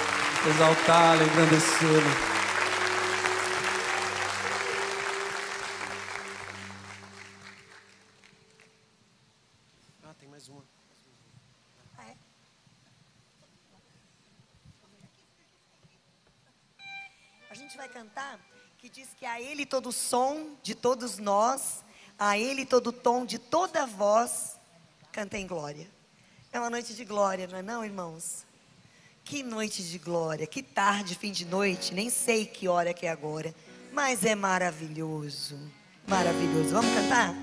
exaltá-lo, 0.45 1.23
engrandecê-lo. 1.23 2.09
Ah, 10.03 10.13
tem 10.19 10.27
mais 10.27 10.49
uma. 10.49 10.61
A 17.49 17.53
gente 17.53 17.77
vai 17.77 17.87
cantar 17.87 18.37
que 18.77 18.89
diz 18.89 19.07
que 19.17 19.25
a 19.25 19.39
Ele 19.39 19.65
todo 19.65 19.93
som 19.93 20.57
de 20.61 20.75
todos 20.75 21.17
nós, 21.17 21.85
a 22.19 22.37
Ele 22.37 22.65
todo 22.65 22.91
tom 22.91 23.25
de 23.25 23.39
toda 23.39 23.85
voz, 23.87 24.56
canta 25.17 25.35
em 25.35 25.47
glória. 25.47 25.87
É 26.53 26.59
uma 26.59 26.69
noite 26.69 26.93
de 26.93 27.03
glória, 27.03 27.47
não 27.47 27.57
é 27.57 27.63
não, 27.63 27.83
irmãos? 27.83 28.45
Que 29.23 29.41
noite 29.41 29.81
de 29.81 29.97
glória, 29.97 30.45
que 30.45 30.61
tarde, 30.61 31.15
fim 31.15 31.31
de 31.31 31.43
noite, 31.43 31.91
nem 31.91 32.07
sei 32.07 32.45
que 32.45 32.67
hora 32.67 32.93
que 32.93 33.07
é 33.07 33.09
agora, 33.09 33.51
mas 33.91 34.23
é 34.23 34.35
maravilhoso, 34.35 35.57
maravilhoso. 36.07 36.69
Vamos 36.69 36.93
cantar? 36.93 37.33